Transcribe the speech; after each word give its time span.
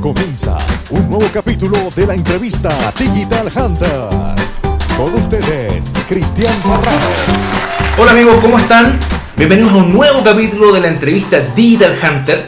Comienza 0.00 0.56
un 0.90 1.08
nuevo 1.08 1.28
capítulo 1.32 1.90
de 1.94 2.06
la 2.06 2.14
entrevista 2.14 2.70
Digital 2.98 3.46
Hunter. 3.54 3.90
Con 4.96 5.12
ustedes, 5.14 5.92
Cristian 6.08 6.54
Parrado. 6.62 7.10
Hola 7.98 8.12
amigos, 8.12 8.36
¿cómo 8.40 8.58
están? 8.58 8.98
Bienvenidos 9.36 9.72
a 9.72 9.76
un 9.76 9.92
nuevo 9.92 10.22
capítulo 10.22 10.72
de 10.72 10.80
la 10.80 10.88
entrevista 10.88 11.38
Digital 11.54 11.94
Hunter. 12.02 12.46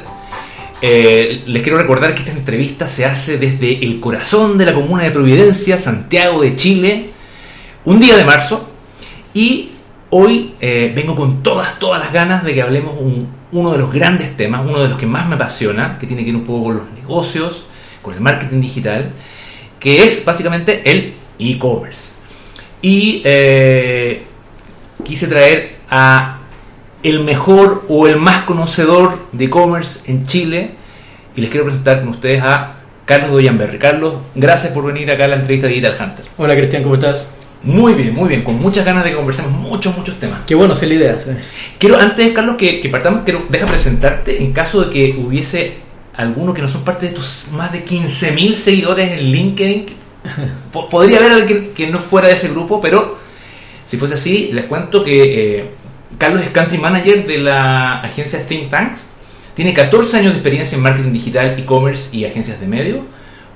Eh, 0.81 1.43
les 1.46 1.62
quiero 1.62 1.79
recordar 1.79 2.14
que 2.14 2.21
esta 2.21 2.32
entrevista 2.32 2.89
se 2.89 3.05
hace 3.05 3.37
desde 3.37 3.85
el 3.85 4.00
corazón 4.00 4.57
de 4.57 4.64
la 4.64 4.75
comuna 4.75 5.03
de 5.03 5.11
Providencia, 5.11 5.79
Santiago 5.79 6.41
de 6.41 6.57
Chile, 6.57 7.11
un 7.85 7.98
día 8.00 8.16
de 8.16 8.25
marzo. 8.25 8.69
Y 9.35 9.73
hoy 10.11 10.55
eh, 10.61 10.93
vengo 10.95 11.14
con 11.16 11.43
todas, 11.43 11.79
todas 11.79 12.00
las 12.00 12.12
ganas 12.12 12.45
de 12.45 12.55
que 12.55 12.62
hablemos 12.62 12.95
un, 12.98 13.38
uno 13.53 13.73
de 13.73 13.79
los 13.79 13.93
grandes 13.93 14.37
temas, 14.37 14.62
uno 14.64 14.81
de 14.81 14.89
los 14.89 14.99
que 14.99 15.07
más 15.07 15.29
me 15.29 15.37
apasiona, 15.37 15.99
que 15.99 16.07
tiene 16.07 16.25
que 16.25 16.32
ver 16.32 16.41
un 16.41 16.46
poco 16.46 16.64
con 16.64 16.77
los 16.79 16.91
negocios, 16.93 17.64
con 18.03 18.14
el 18.14 18.21
marketing 18.21 18.61
digital, 18.61 19.13
que 19.81 20.05
es 20.05 20.25
básicamente 20.25 20.82
el 20.91 21.14
e-commerce. 21.39 22.13
Y 22.82 23.22
eh, 23.25 24.22
quise 25.05 25.27
traer 25.27 25.77
a 25.91 26.39
el 27.03 27.21
mejor 27.21 27.85
o 27.89 28.07
el 28.07 28.17
más 28.17 28.45
conocedor 28.45 29.29
de 29.32 29.46
e-commerce 29.46 30.11
en 30.11 30.27
Chile 30.27 30.72
y 31.35 31.41
les 31.41 31.50
quiero 31.50 31.64
presentar 31.64 32.00
con 32.00 32.08
ustedes 32.08 32.42
a 32.42 32.77
Carlos 33.05 33.30
Doyanberry. 33.30 33.78
Carlos, 33.78 34.14
gracias 34.34 34.72
por 34.72 34.84
venir 34.84 35.11
acá 35.11 35.25
a 35.25 35.28
la 35.28 35.36
entrevista 35.36 35.67
de 35.67 35.75
Digital 35.75 35.97
Hunter. 35.98 36.27
Hola 36.36 36.55
Cristian, 36.55 36.83
¿cómo 36.83 36.97
estás? 36.97 37.38
Muy 37.62 37.94
bien, 37.94 38.14
muy 38.14 38.28
bien, 38.28 38.42
con 38.44 38.58
muchas 38.61 38.84
ganas 38.84 39.03
de 39.05 39.11
que 39.11 39.17
conversemos 39.17 39.50
muchos, 39.53 39.97
muchos 39.97 40.19
temas. 40.19 40.41
Qué 40.47 40.55
bueno, 40.55 40.75
sé 40.75 40.86
la 40.86 40.94
idea. 40.94 41.20
sí. 41.20 41.30
Quiero, 41.78 41.98
antes, 41.98 42.33
Carlos, 42.33 42.56
que, 42.56 42.80
que 42.80 42.89
partamos, 42.89 43.22
quiero, 43.25 43.44
deja 43.48 43.66
presentarte 43.66 44.42
en 44.42 44.53
caso 44.53 44.83
de 44.83 44.91
que 44.92 45.16
hubiese 45.19 45.75
alguno 46.16 46.55
que 46.55 46.62
no 46.62 46.69
son 46.69 46.84
parte 46.84 47.06
de 47.06 47.12
tus 47.12 47.48
más 47.52 47.72
de 47.72 47.84
15.000 47.84 48.55
seguidores 48.55 49.10
en 49.12 49.30
LinkedIn. 49.33 49.86
Po- 50.72 50.88
Podría 50.88 51.18
haber 51.18 51.33
alguien 51.33 51.72
que 51.74 51.88
no 51.88 51.98
fuera 51.98 52.28
de 52.28 52.34
ese 52.34 52.48
grupo, 52.48 52.80
pero 52.80 53.18
si 53.86 53.96
fuese 53.96 54.14
así, 54.14 54.50
les 54.52 54.66
cuento 54.66 55.02
que 55.05 55.58
eh, 55.58 55.70
Carlos 56.16 56.42
es 56.44 56.50
Country 56.50 56.78
Manager 56.78 57.27
de 57.27 57.38
la 57.38 58.00
agencia 58.00 58.40
Think 58.46 58.70
Tanks. 58.70 59.00
Tiene 59.55 59.74
14 59.74 60.18
años 60.18 60.33
de 60.34 60.38
experiencia 60.38 60.77
en 60.77 60.83
marketing 60.83 61.12
digital, 61.12 61.58
e-commerce 61.58 62.14
y 62.16 62.24
agencias 62.24 62.61
de 62.61 62.66
medio. 62.68 63.05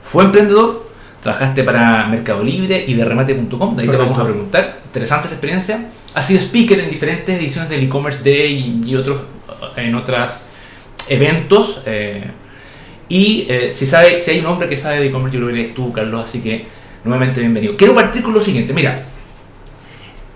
Fue 0.03 0.25
emprendedor, 0.25 0.91
trabajaste 1.23 1.63
para 1.63 2.07
Mercado 2.09 2.43
Libre 2.43 2.85
y 2.87 2.95
de 2.95 3.05
remate.com, 3.05 3.77
de 3.77 3.83
ahí 3.83 3.89
te 3.89 3.97
vamos 3.97 4.19
a 4.19 4.25
preguntar. 4.25 4.81
Interesante 4.87 5.27
esa 5.27 5.35
experiencia. 5.37 5.87
Ha 6.15 6.23
sido 6.23 6.41
speaker 6.41 6.79
en 6.81 6.91
diferentes 6.91 7.39
ediciones 7.39 7.71
del 7.71 7.85
e-commerce 7.85 8.23
day 8.29 8.83
y, 8.85 8.95
otros 8.97 9.21
en 9.77 9.95
otros 9.95 10.47
eventos. 11.09 11.81
eh, 11.87 12.25
y 13.09 13.47
eh, 13.49 13.73
si 13.75 13.87
sabe, 13.87 14.21
si 14.21 14.31
hay 14.33 14.41
un 14.41 14.47
hombre 14.47 14.69
que 14.69 14.77
sabe 14.77 15.01
de 15.01 15.07
e-commerce, 15.09 15.39
yo 15.39 15.47
que 15.47 15.53
eres 15.53 15.75
tú, 15.75 15.93
Carlos, 15.93 16.29
así 16.29 16.41
que 16.41 16.65
nuevamente 17.05 17.41
bienvenido. 17.41 17.77
Quiero 17.77 17.95
partir 17.95 18.23
con 18.23 18.33
lo 18.33 18.41
siguiente, 18.41 18.73
mira. 18.73 19.05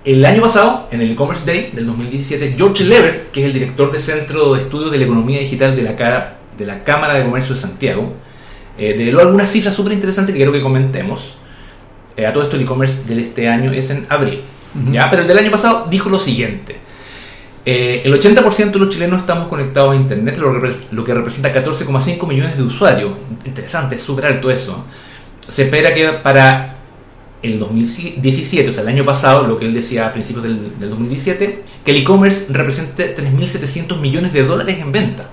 El 0.04 0.24
año 0.24 0.40
pasado, 0.42 0.88
en 0.92 1.00
el 1.00 1.10
e-commerce 1.10 1.44
day 1.44 1.70
del 1.72 1.86
2017, 1.86 2.54
George 2.56 2.84
Lever, 2.84 3.26
que 3.32 3.40
es 3.40 3.46
el 3.46 3.52
director 3.52 3.90
de 3.90 3.98
Centro 3.98 4.54
de 4.54 4.60
Estudios 4.60 4.92
de 4.92 4.98
la 4.98 5.04
Economía 5.04 5.40
Digital 5.40 5.74
de 5.74 5.82
la, 5.82 5.96
Cara- 5.96 6.38
de 6.56 6.64
la 6.64 6.84
Cámara 6.84 7.14
de 7.14 7.24
Comercio 7.24 7.54
de 7.56 7.60
Santiago, 7.60 8.12
eh, 8.78 8.94
develó 8.96 9.20
algunas 9.20 9.50
cifras 9.50 9.74
súper 9.74 9.92
interesantes 9.92 10.32
que 10.32 10.38
quiero 10.38 10.52
que 10.52 10.60
comentemos. 10.60 11.34
Eh, 12.16 12.26
a 12.26 12.32
todo 12.32 12.44
esto 12.44 12.56
el 12.56 12.62
e-commerce 12.62 13.04
de 13.04 13.20
este 13.22 13.48
año 13.48 13.72
es 13.72 13.90
en 13.90 14.06
abril. 14.08 14.40
¿ya? 14.90 15.08
Pero 15.10 15.22
el 15.22 15.28
del 15.28 15.38
año 15.38 15.50
pasado 15.50 15.86
dijo 15.90 16.08
lo 16.08 16.18
siguiente. 16.18 16.76
Eh, 17.64 18.02
el 18.04 18.14
80% 18.14 18.70
de 18.70 18.78
los 18.78 18.88
chilenos 18.90 19.20
estamos 19.20 19.48
conectados 19.48 19.92
a 19.92 19.96
Internet, 19.96 20.38
lo, 20.38 20.52
que 20.52 20.58
repre- 20.68 20.84
lo 20.92 21.04
que 21.04 21.12
representa 21.12 21.52
14,5 21.52 22.26
millones 22.28 22.56
de 22.56 22.62
usuarios. 22.62 23.12
Interesante, 23.44 23.96
es 23.96 24.02
súper 24.02 24.26
alto 24.26 24.50
eso. 24.50 24.84
Se 25.48 25.64
espera 25.64 25.92
que 25.92 26.08
para 26.22 26.76
el 27.42 27.58
2017, 27.58 28.70
o 28.70 28.72
sea, 28.72 28.82
el 28.82 28.88
año 28.88 29.04
pasado, 29.04 29.46
lo 29.46 29.58
que 29.58 29.64
él 29.66 29.74
decía 29.74 30.06
a 30.06 30.12
principios 30.12 30.44
del, 30.44 30.78
del 30.78 30.90
2017, 30.90 31.64
que 31.84 31.90
el 31.90 31.96
e-commerce 31.98 32.52
represente 32.52 33.16
3.700 33.16 33.98
millones 34.00 34.32
de 34.32 34.44
dólares 34.44 34.78
en 34.80 34.92
venta. 34.92 35.28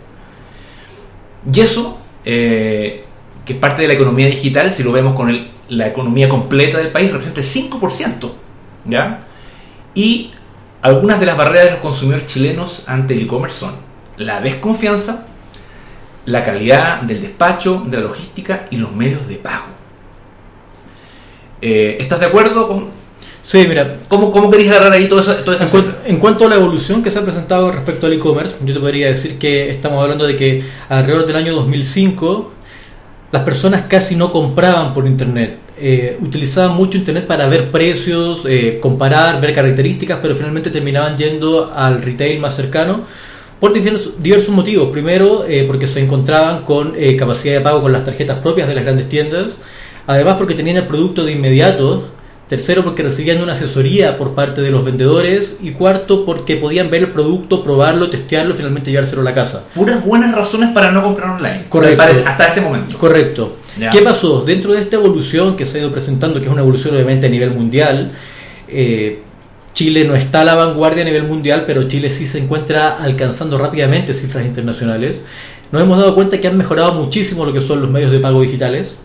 Y 1.52 1.60
eso, 1.60 2.00
eh, 2.26 3.06
que 3.46 3.54
es 3.54 3.60
parte 3.60 3.82
de 3.82 3.88
la 3.88 3.94
economía 3.96 4.28
digital, 4.28 4.72
si 4.72 4.84
lo 4.84 4.92
vemos 4.92 5.14
con 5.16 5.30
el- 5.30 5.50
la 5.70 5.88
economía 5.88 6.30
completa 6.30 6.78
del 6.78 6.90
país, 6.90 7.12
representa 7.12 7.42
el 7.42 7.46
5%. 7.48 8.36
¿ya? 8.86 9.26
Y 9.96 10.32
algunas 10.82 11.20
de 11.20 11.26
las 11.26 11.38
barreras 11.38 11.66
de 11.66 11.72
los 11.72 11.80
consumidores 11.80 12.26
chilenos 12.26 12.84
ante 12.88 13.14
el 13.14 13.22
e-commerce 13.22 13.60
son 13.60 13.72
la 14.18 14.42
desconfianza, 14.42 15.26
la 16.26 16.44
calidad 16.44 17.02
del 17.02 17.22
despacho, 17.22 17.84
de 17.86 17.98
la 17.98 18.04
logística 18.04 18.68
y 18.72 18.78
los 18.78 18.92
medios 18.94 19.28
de 19.28 19.36
pago. 19.38 19.66
Eh, 21.62 21.98
¿Estás 22.00 22.20
de 22.20 22.26
acuerdo 22.26 22.68
con 22.68 23.04
Sí, 23.46 23.66
mira, 23.68 23.98
cómo, 24.08 24.32
cómo 24.32 24.50
queréis 24.50 24.72
agarrar 24.72 24.94
ahí 24.94 25.10
toda 25.10 25.22
esa, 25.22 25.44
toda 25.44 25.58
esa 25.58 25.66
en, 25.66 25.70
cuanto, 25.70 25.98
en 26.06 26.18
cuanto 26.18 26.46
a 26.46 26.50
la 26.50 26.56
evolución 26.56 27.04
que 27.04 27.12
se 27.12 27.20
ha 27.20 27.24
presentado 27.24 27.70
respecto 27.74 28.08
al 28.08 28.14
e-commerce, 28.14 28.56
yo 28.64 28.74
te 28.74 28.80
podría 28.80 29.08
decir 29.08 29.38
que 29.38 29.70
estamos 29.70 30.02
hablando 30.02 30.26
de 30.26 30.38
que 30.38 30.64
alrededor 30.88 31.26
del 31.26 31.36
año 31.36 31.54
2005 31.56 32.53
las 33.34 33.42
personas 33.42 33.86
casi 33.88 34.16
no 34.16 34.32
compraban 34.32 34.94
por 34.94 35.08
internet. 35.08 35.58
Eh, 35.76 36.20
utilizaban 36.22 36.78
mucho 36.78 37.00
internet 37.00 37.26
para 37.26 37.48
ver 37.48 37.72
precios, 37.72 38.44
eh, 38.48 38.78
comparar, 38.80 39.42
ver 39.42 39.56
características, 39.56 40.20
pero 40.22 40.36
finalmente 40.36 40.70
terminaban 40.70 41.18
yendo 41.18 41.74
al 41.76 42.04
retail 42.04 42.40
más 42.40 42.56
cercano 42.56 43.06
por 43.60 43.74
diversos, 43.74 44.14
diversos 44.20 44.54
motivos. 44.54 44.92
Primero, 44.92 45.46
eh, 45.48 45.64
porque 45.66 45.88
se 45.88 46.00
encontraban 46.00 46.64
con 46.64 46.94
capacidad 47.18 47.56
de 47.56 47.62
pago 47.62 47.82
con 47.82 47.92
las 47.92 48.06
tarjetas 48.06 48.38
propias 48.38 48.68
de 48.68 48.76
las 48.76 48.84
grandes 48.84 49.10
tiendas. 49.10 49.58
Además, 50.06 50.36
porque 50.38 50.54
tenían 50.54 50.78
el 50.78 50.86
producto 50.86 51.26
de 51.26 51.32
inmediato. 51.32 52.10
Tercero, 52.54 52.84
porque 52.84 53.02
recibían 53.02 53.42
una 53.42 53.54
asesoría 53.54 54.16
por 54.16 54.36
parte 54.36 54.62
de 54.62 54.70
los 54.70 54.86
vendedores. 54.86 55.56
Y 55.60 55.72
cuarto, 55.72 56.24
porque 56.24 56.56
podían 56.56 56.92
ver 56.92 57.02
el 57.02 57.08
producto, 57.12 57.64
probarlo, 57.64 58.12
testearlo 58.12 58.54
y 58.54 58.58
finalmente 58.58 58.92
llevárselo 58.92 59.22
a 59.22 59.24
la 59.24 59.34
casa. 59.34 59.64
Puras 59.74 60.06
buenas 60.06 60.36
razones 60.36 60.70
para 60.70 60.92
no 60.92 61.02
comprar 61.02 61.32
online. 61.32 61.66
Correcto. 61.68 62.04
Hasta 62.28 62.46
ese 62.46 62.62
momento. 62.62 62.96
Correcto. 63.00 63.58
¿Qué 63.92 64.04
pasó? 64.04 64.44
Dentro 64.46 64.74
de 64.74 64.82
esta 64.82 64.98
evolución 64.98 65.56
que 65.56 65.66
se 65.66 65.80
ha 65.80 65.82
ido 65.82 65.92
presentando, 65.92 66.40
que 66.40 66.46
es 66.46 66.52
una 66.52 66.62
evolución 66.62 66.94
obviamente 66.94 67.26
a 67.26 67.30
nivel 67.32 67.50
mundial, 67.50 68.12
eh, 68.68 69.24
Chile 69.74 70.04
no 70.04 70.14
está 70.16 70.42
a 70.42 70.46
la 70.46 70.54
vanguardia 70.54 71.02
a 71.02 71.06
nivel 71.06 71.24
mundial, 71.24 71.64
pero 71.66 71.88
Chile 71.88 72.12
sí 72.12 72.28
se 72.28 72.38
encuentra 72.38 72.98
alcanzando 72.98 73.58
rápidamente 73.58 74.14
cifras 74.14 74.46
internacionales. 74.46 75.22
Nos 75.72 75.82
hemos 75.82 75.98
dado 75.98 76.14
cuenta 76.14 76.40
que 76.40 76.48
han 76.48 76.56
mejorado 76.56 76.94
muchísimo 76.94 77.48
lo 77.48 77.52
que 77.52 77.62
son 77.62 77.82
los 77.82 77.90
medios 77.90 78.12
de 78.12 78.20
pago 78.20 78.44
digitales. 78.44 78.96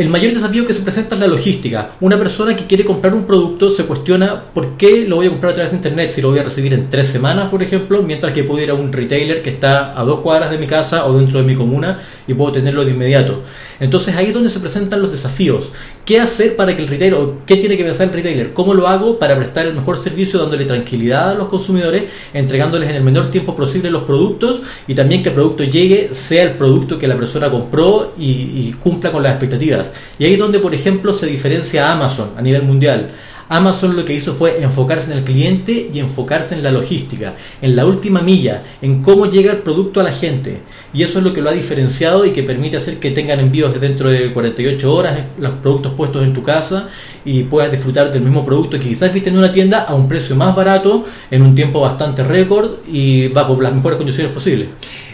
El 0.00 0.08
mayor 0.08 0.32
desafío 0.32 0.64
que 0.64 0.72
se 0.72 0.80
presenta 0.80 1.14
es 1.14 1.20
la 1.20 1.26
logística. 1.26 1.90
Una 2.00 2.16
persona 2.16 2.56
que 2.56 2.64
quiere 2.64 2.86
comprar 2.86 3.12
un 3.12 3.26
producto 3.26 3.70
se 3.70 3.84
cuestiona 3.84 4.44
por 4.54 4.78
qué 4.78 5.04
lo 5.06 5.16
voy 5.16 5.26
a 5.26 5.28
comprar 5.28 5.52
a 5.52 5.54
través 5.56 5.72
de 5.72 5.76
internet 5.76 6.08
si 6.08 6.22
lo 6.22 6.30
voy 6.30 6.38
a 6.38 6.42
recibir 6.42 6.72
en 6.72 6.88
tres 6.88 7.08
semanas, 7.08 7.50
por 7.50 7.62
ejemplo, 7.62 8.02
mientras 8.02 8.32
que 8.32 8.42
puedo 8.42 8.64
ir 8.64 8.70
a 8.70 8.74
un 8.74 8.90
retailer 8.94 9.42
que 9.42 9.50
está 9.50 10.00
a 10.00 10.02
dos 10.04 10.20
cuadras 10.20 10.50
de 10.50 10.56
mi 10.56 10.66
casa 10.66 11.04
o 11.04 11.18
dentro 11.18 11.40
de 11.40 11.44
mi 11.44 11.54
comuna 11.54 12.00
y 12.26 12.34
puedo 12.34 12.52
tenerlo 12.52 12.84
de 12.84 12.92
inmediato. 12.92 13.42
Entonces 13.80 14.14
ahí 14.14 14.26
es 14.26 14.34
donde 14.34 14.50
se 14.50 14.60
presentan 14.60 15.00
los 15.00 15.10
desafíos. 15.10 15.70
¿Qué 16.04 16.20
hacer 16.20 16.56
para 16.56 16.76
que 16.76 16.82
el 16.82 16.88
retailer, 16.88 17.18
o 17.18 17.38
qué 17.46 17.56
tiene 17.56 17.76
que 17.76 17.84
pensar 17.84 18.08
el 18.08 18.12
retailer? 18.12 18.52
¿Cómo 18.52 18.74
lo 18.74 18.88
hago 18.88 19.18
para 19.18 19.36
prestar 19.36 19.66
el 19.66 19.74
mejor 19.74 19.96
servicio 19.96 20.38
dándole 20.38 20.66
tranquilidad 20.66 21.30
a 21.30 21.34
los 21.34 21.48
consumidores, 21.48 22.04
entregándoles 22.34 22.88
en 22.90 22.96
el 22.96 23.02
menor 23.02 23.30
tiempo 23.30 23.56
posible 23.56 23.90
los 23.90 24.02
productos 24.02 24.60
y 24.86 24.94
también 24.94 25.22
que 25.22 25.30
el 25.30 25.34
producto 25.34 25.64
llegue, 25.64 26.10
sea 26.14 26.42
el 26.42 26.52
producto 26.52 26.98
que 26.98 27.08
la 27.08 27.16
persona 27.16 27.50
compró 27.50 28.12
y, 28.18 28.30
y 28.30 28.76
cumpla 28.78 29.10
con 29.10 29.22
las 29.22 29.32
expectativas? 29.32 29.92
Y 30.18 30.24
ahí 30.26 30.34
es 30.34 30.38
donde, 30.38 30.58
por 30.58 30.74
ejemplo, 30.74 31.14
se 31.14 31.26
diferencia 31.26 31.90
Amazon 31.90 32.30
a 32.36 32.42
nivel 32.42 32.62
mundial. 32.62 33.10
Amazon 33.52 33.96
lo 33.96 34.04
que 34.04 34.14
hizo 34.14 34.34
fue 34.34 34.62
enfocarse 34.62 35.10
en 35.10 35.18
el 35.18 35.24
cliente 35.24 35.90
y 35.92 35.98
enfocarse 35.98 36.54
en 36.54 36.62
la 36.62 36.70
logística, 36.70 37.34
en 37.60 37.74
la 37.74 37.84
última 37.84 38.22
milla, 38.22 38.62
en 38.80 39.02
cómo 39.02 39.26
llega 39.26 39.50
el 39.50 39.58
producto 39.58 39.98
a 39.98 40.04
la 40.04 40.12
gente. 40.12 40.60
Y 40.94 41.02
eso 41.02 41.18
es 41.18 41.24
lo 41.24 41.34
que 41.34 41.42
lo 41.42 41.50
ha 41.50 41.52
diferenciado 41.52 42.24
y 42.24 42.30
que 42.30 42.44
permite 42.44 42.76
hacer 42.76 43.00
que 43.00 43.10
tengan 43.10 43.40
envíos 43.40 43.78
dentro 43.80 44.08
de 44.08 44.32
48 44.32 44.94
horas, 44.94 45.18
los 45.36 45.54
productos 45.54 45.94
puestos 45.94 46.22
en 46.22 46.32
tu 46.32 46.44
casa 46.44 46.90
y 47.24 47.42
puedas 47.42 47.72
disfrutar 47.72 48.12
del 48.12 48.22
mismo 48.22 48.46
producto 48.46 48.78
que 48.78 48.86
quizás 48.86 49.12
viste 49.12 49.30
en 49.30 49.38
una 49.38 49.50
tienda 49.50 49.80
a 49.82 49.96
un 49.96 50.08
precio 50.08 50.36
más 50.36 50.54
barato, 50.54 51.04
en 51.32 51.42
un 51.42 51.56
tiempo 51.56 51.80
bastante 51.80 52.22
récord 52.22 52.86
y 52.86 53.26
bajo 53.28 53.60
las 53.60 53.74
mejores 53.74 53.96
condiciones 53.96 54.30
posibles. 54.30 54.68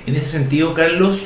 En 0.07 0.15
ese 0.15 0.27
sentido, 0.27 0.75
Carlos, 0.75 1.21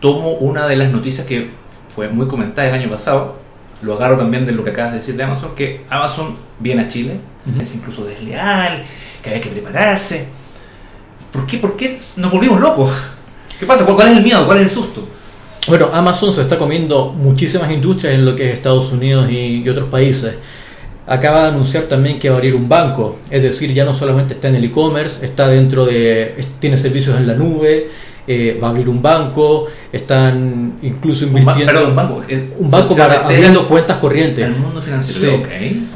tomo 0.00 0.32
una 0.32 0.68
de 0.68 0.76
las 0.76 0.92
noticias 0.92 1.26
que 1.26 1.48
fue 1.88 2.08
muy 2.10 2.26
comentada 2.26 2.68
el 2.68 2.74
año 2.74 2.90
pasado, 2.90 3.45
lo 3.82 3.94
agarro 3.94 4.16
también 4.16 4.46
de 4.46 4.52
lo 4.52 4.64
que 4.64 4.70
acabas 4.70 4.92
de 4.92 4.98
decir 4.98 5.16
de 5.16 5.22
Amazon, 5.22 5.54
que 5.54 5.84
Amazon 5.90 6.36
viene 6.58 6.82
a 6.82 6.88
Chile, 6.88 7.20
es 7.60 7.74
incluso 7.74 8.04
desleal, 8.04 8.84
que 9.22 9.30
hay 9.30 9.40
que 9.40 9.50
prepararse. 9.50 10.26
¿Por 11.32 11.46
qué, 11.46 11.58
¿Por 11.58 11.76
qué 11.76 11.98
nos 12.16 12.32
volvimos 12.32 12.60
locos? 12.60 12.90
¿Qué 13.58 13.66
pasa? 13.66 13.84
¿Cuál, 13.84 13.96
cuál 13.96 14.08
es 14.08 14.16
el 14.16 14.24
miedo? 14.24 14.46
¿Cuál 14.46 14.58
es 14.58 14.64
el 14.64 14.70
susto? 14.70 15.06
Bueno, 15.68 15.90
Amazon 15.92 16.32
se 16.32 16.42
está 16.42 16.56
comiendo 16.56 17.12
muchísimas 17.12 17.70
industrias 17.70 18.14
en 18.14 18.24
lo 18.24 18.36
que 18.36 18.48
es 18.48 18.54
Estados 18.54 18.92
Unidos 18.92 19.30
y, 19.30 19.62
y 19.62 19.68
otros 19.68 19.88
países. 19.88 20.34
Acaba 21.06 21.42
de 21.42 21.48
anunciar 21.48 21.84
también 21.84 22.18
que 22.18 22.28
va 22.28 22.36
a 22.36 22.38
abrir 22.38 22.54
un 22.54 22.68
banco, 22.68 23.18
es 23.30 23.42
decir, 23.42 23.72
ya 23.72 23.84
no 23.84 23.94
solamente 23.94 24.34
está 24.34 24.48
en 24.48 24.56
el 24.56 24.64
e-commerce, 24.64 25.24
está 25.24 25.46
dentro 25.46 25.84
de, 25.86 26.44
tiene 26.58 26.76
servicios 26.76 27.16
en 27.16 27.28
la 27.28 27.34
nube 27.34 27.90
eh, 28.26 28.58
va 28.62 28.68
a 28.68 28.70
abrir 28.70 28.88
un 28.88 29.00
banco, 29.02 29.66
están 29.92 30.78
incluso 30.82 31.26
Un 31.26 31.32
ba- 31.32 31.38
invirtiendo 31.40 31.72
perdón, 31.72 31.90
un 31.90 31.96
banco. 31.96 32.22
eh, 32.28 32.50
un 32.58 32.70
banco 32.70 32.94
a 32.94 32.96
para 32.96 33.24
abriendo 33.24 33.68
cuentas 33.68 33.96
corrientes. 33.98 34.44
En 34.46 34.54
el 34.54 34.58
mundo 34.60 34.80
financiero. 34.80 35.20
Sí. 35.20 35.26
Ok, 35.26 35.46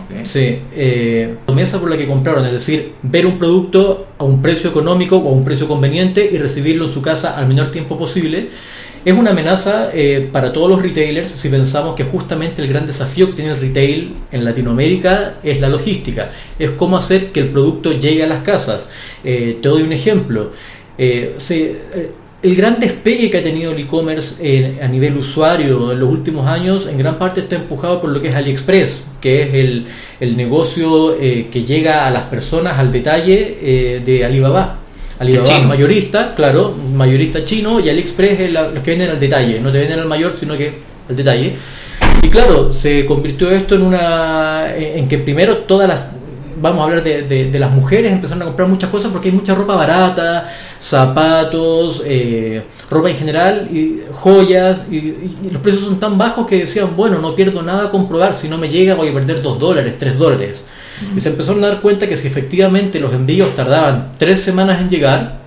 ok. 0.05 0.25
Sí, 0.25 0.59
eh, 0.75 1.35
promesa 1.47 1.81
por 1.81 1.91
la 1.91 1.97
que 1.97 2.07
compraron, 2.07 2.45
es 2.47 2.53
decir, 2.53 2.93
ver 3.03 3.27
un 3.27 3.39
producto 3.39 4.07
a 4.19 4.25
un 4.25 4.43
precio 4.43 4.71
económico 4.71 5.17
o 5.17 5.29
a 5.29 5.33
un 5.33 5.45
precio 5.45 5.67
conveniente 5.67 6.29
y 6.31 6.37
recibirlo 6.39 6.87
en 6.87 6.93
su 6.93 7.01
casa 7.03 7.37
al 7.39 7.47
menor 7.49 7.71
tiempo 7.71 7.97
posible. 7.99 8.51
Es 9.03 9.15
una 9.15 9.31
amenaza 9.31 9.89
eh, 9.95 10.29
para 10.31 10.53
todos 10.53 10.69
los 10.69 10.83
retailers 10.83 11.31
si 11.31 11.49
pensamos 11.49 11.95
que 11.97 12.05
justamente 12.05 12.61
el 12.61 12.69
gran 12.69 12.85
desafío 12.87 13.29
que 13.29 13.33
tiene 13.33 13.53
el 13.53 13.59
retail 13.59 14.15
en 14.31 14.45
Latinoamérica 14.45 15.37
es 15.43 15.59
la 15.59 15.71
logística, 15.71 16.33
es 16.59 16.73
cómo 16.73 16.99
hacer 16.99 17.29
que 17.29 17.41
el 17.41 17.49
producto 17.49 17.93
llegue 17.93 18.23
a 18.25 18.27
las 18.27 18.43
casas. 18.43 18.91
Eh, 19.25 19.59
te 19.63 19.69
doy 19.71 19.83
un 19.85 19.93
ejemplo. 19.95 20.53
Eh, 20.99 21.35
se- 21.39 21.71
eh, 21.95 22.11
el 22.43 22.57
gran 22.57 22.81
despegue 22.81 23.31
que 23.31 23.39
ha 23.39 23.43
tenido 23.43 23.73
el 23.73 23.79
e-commerce 23.81 24.37
eh, 24.41 24.79
a 24.83 24.89
nivel 24.89 25.17
usuario 25.17 25.93
en 25.93 26.01
los 26.01 26.09
últimos 26.09 26.47
años 26.47 26.87
en 26.91 26.97
gran 26.97 27.19
parte 27.19 27.41
está 27.41 27.57
empujado 27.57 28.01
por 28.01 28.11
lo 28.11 28.21
que 28.23 28.29
es 28.29 28.35
AliExpress, 28.35 29.03
que 29.21 29.43
es 29.43 29.55
el, 29.55 29.87
el 30.21 30.37
negocio 30.37 31.17
eh, 31.21 31.49
que 31.53 31.65
llega 31.65 32.07
a 32.07 32.11
las 32.11 32.25
personas 32.25 32.79
al 32.79 32.91
detalle 32.93 33.59
eh, 33.63 34.03
de 34.05 34.25
Alibaba. 34.25 34.77
Alibaba 35.19 35.45
es 35.61 35.67
mayorista, 35.67 36.35
claro, 36.35 36.75
mayorista 36.95 37.45
chino, 37.45 37.79
y 37.79 37.91
AliExpress 37.91 38.41
es 38.41 38.53
la- 38.53 38.71
los 38.71 38.83
que 38.83 38.91
venden 38.93 39.11
al 39.11 39.21
detalle, 39.21 39.61
no 39.61 39.71
te 39.71 39.79
venden 39.79 39.99
al 39.99 40.07
mayor, 40.07 40.35
sino 40.41 40.57
que 40.57 40.73
al 41.11 41.17
detalle. 41.17 41.57
Y 42.23 42.29
claro, 42.29 42.73
se 42.73 43.05
convirtió 43.05 43.51
esto 43.51 43.75
en 43.75 43.83
una. 43.83 44.75
en 44.75 45.09
que 45.09 45.19
primero 45.19 45.59
todas 45.59 45.89
las. 45.89 46.01
Vamos 46.61 46.81
a 46.81 46.85
hablar 46.85 47.03
de, 47.03 47.23
de- 47.23 47.51
de 47.51 47.59
las 47.59 47.71
mujeres, 47.71 48.13
empezaron 48.13 48.43
a 48.43 48.47
comprar 48.47 48.69
muchas 48.69 48.91
cosas 48.91 49.11
porque 49.11 49.29
hay 49.29 49.35
mucha 49.35 49.55
ropa 49.55 49.75
barata, 49.77 50.53
zapatos, 50.79 52.03
eh, 52.05 52.63
ropa 52.91 53.11
en 53.11 53.17
general, 53.17 53.69
y 53.73 54.03
joyas, 54.13 54.83
y, 54.91 55.01
los 55.51 55.63
precios 55.63 55.85
son 55.85 55.99
tan 55.99 56.19
bajos 56.19 56.47
que 56.47 56.59
decían, 56.59 56.97
bueno, 56.97 57.19
no 57.21 57.35
pierdo 57.35 57.63
nada 57.63 57.91
comprobar, 57.91 58.35
si 58.35 58.49
no 58.49 58.59
me 58.59 58.69
llega 58.69 58.95
voy 58.95 59.09
a 59.09 59.15
perder 59.15 59.41
2 59.43 59.59
dólares, 59.59 59.95
3 59.99 60.19
dólares. 60.19 60.65
Y 61.17 61.21
se 61.21 61.31
empezaron 61.31 61.65
a 61.65 61.69
dar 61.69 61.81
cuenta 61.81 62.07
que 62.07 62.17
si 62.17 62.27
efectivamente 62.27 63.01
los 63.01 63.15
envíos 63.15 63.57
tardaban 63.57 64.13
3 64.19 64.39
semanas 64.39 64.81
en 64.83 64.91
llegar, 64.91 65.41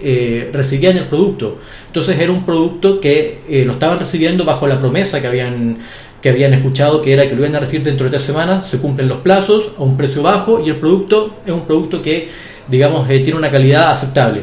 eh, 0.00 0.50
recibían 0.52 0.96
el 0.96 1.04
producto. 1.04 1.58
Entonces 1.88 2.18
era 2.18 2.30
un 2.32 2.44
producto 2.46 3.00
que 3.00 3.40
eh, 3.48 3.64
lo 3.66 3.72
estaban 3.72 3.98
recibiendo 3.98 4.44
bajo 4.44 4.66
la 4.66 4.78
promesa 4.78 5.20
que 5.20 5.26
habían 5.26 5.78
que 6.22 6.28
habían 6.28 6.52
escuchado 6.54 7.00
que 7.02 7.12
era 7.12 7.28
que 7.28 7.34
lo 7.34 7.40
iban 7.42 7.56
a 7.56 7.60
recibir 7.60 7.82
dentro 7.82 8.04
de 8.04 8.10
tres 8.10 8.22
semanas, 8.22 8.68
se 8.68 8.78
cumplen 8.78 9.08
los 9.08 9.18
plazos 9.18 9.72
a 9.78 9.82
un 9.82 9.96
precio 9.96 10.22
bajo 10.22 10.60
y 10.64 10.68
el 10.70 10.76
producto 10.76 11.36
es 11.46 11.52
un 11.52 11.62
producto 11.66 12.02
que, 12.02 12.28
digamos, 12.68 13.08
eh, 13.08 13.20
tiene 13.20 13.38
una 13.38 13.50
calidad 13.50 13.90
aceptable. 13.90 14.42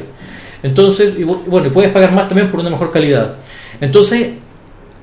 Entonces, 0.63 1.13
y 1.17 1.21
bu- 1.23 1.43
bueno, 1.45 1.67
y 1.67 1.69
puedes 1.69 1.91
pagar 1.91 2.11
más 2.13 2.27
también 2.27 2.49
por 2.49 2.59
una 2.59 2.69
mejor 2.71 2.91
calidad. 2.91 3.35
Entonces, 3.79 4.29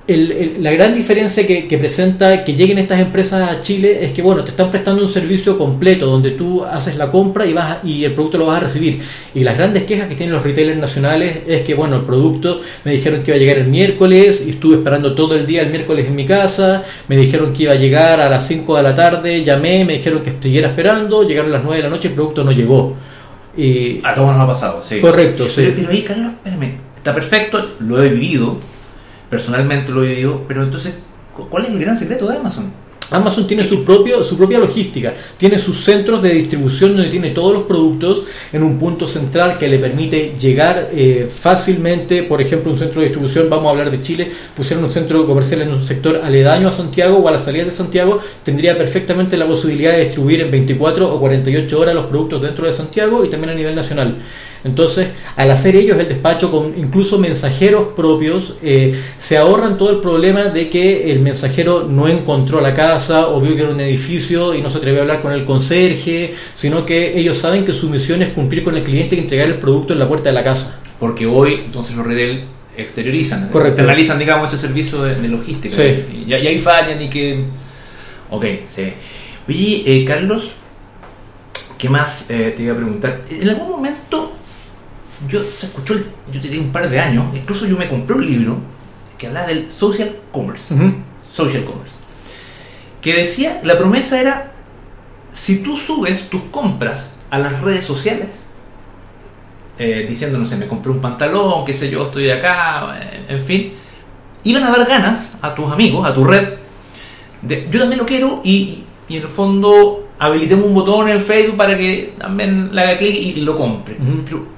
el- 0.06 0.32
el- 0.32 0.62
la 0.62 0.70
gran 0.72 0.94
diferencia 0.94 1.46
que, 1.46 1.66
que 1.66 1.78
presenta 1.78 2.44
que 2.44 2.54
lleguen 2.54 2.76
estas 2.76 3.00
empresas 3.00 3.48
a 3.50 3.62
Chile 3.62 4.04
es 4.04 4.10
que 4.12 4.20
bueno 4.20 4.44
te 4.44 4.50
están 4.50 4.70
prestando 4.70 5.02
un 5.02 5.10
servicio 5.10 5.56
completo 5.56 6.04
donde 6.04 6.32
tú 6.32 6.62
haces 6.62 6.96
la 6.96 7.10
compra 7.10 7.46
y 7.46 7.54
vas 7.54 7.78
a- 7.82 7.86
y 7.86 8.04
el 8.04 8.12
producto 8.12 8.36
lo 8.36 8.44
vas 8.46 8.58
a 8.58 8.64
recibir. 8.64 9.00
Y 9.34 9.40
las 9.44 9.56
grandes 9.56 9.84
quejas 9.84 10.08
que 10.08 10.14
tienen 10.14 10.34
los 10.34 10.42
retailers 10.42 10.78
nacionales 10.78 11.38
es 11.46 11.62
que 11.62 11.72
bueno 11.74 11.96
el 11.96 12.02
producto 12.02 12.60
me 12.84 12.92
dijeron 12.92 13.22
que 13.22 13.30
iba 13.30 13.36
a 13.36 13.38
llegar 13.40 13.56
el 13.56 13.66
miércoles 13.68 14.44
y 14.46 14.50
estuve 14.50 14.76
esperando 14.76 15.14
todo 15.14 15.36
el 15.36 15.46
día 15.46 15.62
el 15.62 15.70
miércoles 15.70 16.06
en 16.06 16.14
mi 16.14 16.26
casa 16.26 16.82
me 17.08 17.16
dijeron 17.16 17.54
que 17.54 17.62
iba 17.62 17.72
a 17.72 17.76
llegar 17.76 18.20
a 18.20 18.28
las 18.28 18.46
5 18.46 18.76
de 18.76 18.82
la 18.82 18.94
tarde 18.94 19.42
llamé 19.42 19.86
me 19.86 19.94
dijeron 19.94 20.22
que 20.22 20.34
siguiera 20.38 20.68
esperando 20.68 21.26
llegaron 21.26 21.50
las 21.50 21.62
9 21.64 21.78
de 21.78 21.82
la 21.84 21.88
noche 21.88 22.08
el 22.08 22.14
producto 22.14 22.44
no 22.44 22.52
llegó. 22.52 22.94
Y 23.56 24.00
A 24.02 24.12
todos 24.14 24.32
nos 24.32 24.40
ha 24.40 24.46
pasado, 24.48 24.82
sí. 24.82 25.00
correcto 25.00 25.44
sí. 25.46 25.52
Pero, 25.64 25.72
pero 25.76 25.90
ahí, 25.90 26.02
Carlos, 26.02 26.32
espérame, 26.32 26.72
está 26.96 27.14
perfecto, 27.14 27.74
lo 27.80 28.02
he 28.02 28.08
vivido, 28.10 28.58
personalmente 29.34 29.90
lo 29.90 30.04
he 30.04 30.24
pero 30.46 30.62
entonces, 30.62 30.94
cu- 31.36 31.48
¿cuál 31.48 31.64
es 31.64 31.70
el 31.72 31.80
gran 31.80 31.96
secreto 31.98 32.28
de 32.28 32.36
Amazon? 32.36 32.72
Amazon 33.10 33.46
tiene 33.48 33.68
su, 33.68 33.84
propio, 33.84 34.22
su 34.22 34.36
propia 34.38 34.58
logística, 34.60 35.12
tiene 35.36 35.58
sus 35.58 35.84
centros 35.84 36.22
de 36.22 36.30
distribución 36.34 36.94
donde 36.94 37.10
tiene 37.10 37.30
todos 37.30 37.52
los 37.52 37.64
productos 37.64 38.22
en 38.52 38.62
un 38.62 38.78
punto 38.78 39.08
central 39.08 39.58
que 39.58 39.66
le 39.68 39.78
permite 39.80 40.34
llegar 40.40 40.88
eh, 40.92 41.28
fácilmente, 41.28 42.22
por 42.22 42.40
ejemplo, 42.40 42.70
un 42.72 42.78
centro 42.78 43.00
de 43.00 43.08
distribución, 43.08 43.50
vamos 43.50 43.66
a 43.66 43.70
hablar 43.70 43.90
de 43.90 44.00
Chile, 44.00 44.30
pusieron 44.56 44.84
un 44.84 44.92
centro 44.92 45.26
comercial 45.26 45.62
en 45.62 45.72
un 45.72 45.84
sector 45.84 46.20
aledaño 46.22 46.68
a 46.68 46.72
Santiago 46.72 47.18
o 47.18 47.28
a 47.28 47.32
la 47.32 47.38
salida 47.40 47.64
de 47.64 47.72
Santiago, 47.72 48.20
tendría 48.44 48.78
perfectamente 48.78 49.36
la 49.36 49.46
posibilidad 49.48 49.92
de 49.92 50.04
distribuir 50.04 50.40
en 50.42 50.50
24 50.52 51.12
o 51.12 51.18
48 51.20 51.80
horas 51.80 51.94
los 51.94 52.06
productos 52.06 52.40
dentro 52.40 52.66
de 52.66 52.72
Santiago 52.72 53.24
y 53.24 53.28
también 53.28 53.50
a 53.50 53.54
nivel 53.54 53.74
nacional. 53.74 54.16
Entonces, 54.64 55.08
al 55.36 55.50
hacer 55.50 55.76
ellos 55.76 55.98
el 55.98 56.08
despacho 56.08 56.50
con 56.50 56.72
incluso 56.76 57.18
mensajeros 57.18 57.88
propios, 57.94 58.56
eh, 58.62 58.98
se 59.18 59.36
ahorran 59.36 59.76
todo 59.76 59.90
el 59.90 59.98
problema 60.00 60.44
de 60.44 60.70
que 60.70 61.12
el 61.12 61.20
mensajero 61.20 61.86
no 61.88 62.08
encontró 62.08 62.62
la 62.62 62.74
casa 62.74 63.28
o 63.28 63.40
vio 63.42 63.54
que 63.54 63.62
era 63.62 63.70
un 63.70 63.80
edificio 63.80 64.54
y 64.54 64.62
no 64.62 64.70
se 64.70 64.78
atrevió 64.78 65.00
a 65.00 65.02
hablar 65.02 65.20
con 65.20 65.32
el 65.32 65.44
conserje, 65.44 66.34
sino 66.54 66.86
que 66.86 67.18
ellos 67.18 67.36
saben 67.36 67.66
que 67.66 67.74
su 67.74 67.90
misión 67.90 68.22
es 68.22 68.32
cumplir 68.32 68.64
con 68.64 68.74
el 68.74 68.82
cliente 68.82 69.16
y 69.16 69.18
entregar 69.18 69.48
el 69.48 69.56
producto 69.56 69.92
en 69.92 69.98
la 69.98 70.08
puerta 70.08 70.30
de 70.30 70.34
la 70.34 70.42
casa. 70.42 70.80
Porque 70.98 71.26
hoy, 71.26 71.62
entonces, 71.66 71.94
los 71.94 72.06
retail 72.06 72.44
exteriorizan, 72.76 73.48
Correcto. 73.50 73.68
externalizan, 73.68 74.18
digamos, 74.18 74.52
ese 74.52 74.66
servicio 74.66 75.02
de, 75.02 75.16
de 75.16 75.28
logística. 75.28 75.76
Sí. 75.76 76.24
Y, 76.26 76.30
y 76.30 76.34
ahí 76.34 76.58
fallan 76.58 77.00
y 77.02 77.10
que... 77.10 77.44
Ok, 78.30 78.44
sí. 78.66 78.92
Oye, 79.46 79.82
eh, 79.84 80.04
Carlos, 80.06 80.52
¿qué 81.76 81.88
más 81.88 82.30
eh, 82.30 82.54
te 82.56 82.62
iba 82.62 82.72
a 82.72 82.76
preguntar? 82.76 83.22
En 83.30 83.48
algún 83.50 83.68
momento, 83.68 84.32
yo 85.28 85.42
se 85.58 85.66
escuchó, 85.66 85.94
yo 86.32 86.40
tenía 86.40 86.60
un 86.60 86.70
par 86.70 86.88
de 86.88 87.00
años, 87.00 87.26
incluso 87.34 87.66
yo 87.66 87.76
me 87.76 87.88
compré 87.88 88.16
un 88.16 88.26
libro 88.26 88.56
que 89.18 89.26
hablaba 89.26 89.46
del 89.46 89.70
social 89.70 90.16
commerce. 90.32 90.74
social 91.32 91.64
commerce. 91.64 91.96
Que 93.00 93.14
decía, 93.14 93.60
la 93.62 93.76
promesa 93.76 94.20
era, 94.20 94.52
si 95.32 95.62
tú 95.62 95.76
subes 95.76 96.28
tus 96.28 96.42
compras 96.44 97.16
a 97.30 97.38
las 97.38 97.60
redes 97.60 97.84
sociales, 97.84 98.44
eh, 99.78 100.06
diciendo, 100.08 100.38
no 100.38 100.46
sé, 100.46 100.56
me 100.56 100.66
compré 100.66 100.92
un 100.92 101.00
pantalón, 101.00 101.64
qué 101.64 101.74
sé 101.74 101.90
yo, 101.90 102.04
estoy 102.04 102.30
acá, 102.30 102.98
eh, 103.00 103.24
en 103.28 103.42
fin, 103.42 103.74
iban 104.44 104.64
a 104.64 104.70
dar 104.70 104.86
ganas 104.86 105.36
a 105.42 105.54
tus 105.54 105.70
amigos, 105.70 106.08
a 106.08 106.14
tu 106.14 106.24
red, 106.24 106.48
de, 107.42 107.68
yo 107.70 107.80
también 107.80 107.98
lo 107.98 108.06
quiero 108.06 108.40
y, 108.44 108.84
y 109.08 109.16
en 109.16 109.22
el 109.22 109.28
fondo 109.28 110.08
habilitemos 110.18 110.66
un 110.66 110.74
botón 110.74 111.08
en 111.08 111.20
Facebook 111.20 111.56
para 111.56 111.76
que 111.76 112.14
también 112.18 112.74
le 112.74 112.80
haga 112.80 112.96
clic 112.96 113.14
y, 113.14 113.30
y 113.30 113.40
lo 113.40 113.56
compre. 113.56 113.96
Pero 114.24 114.53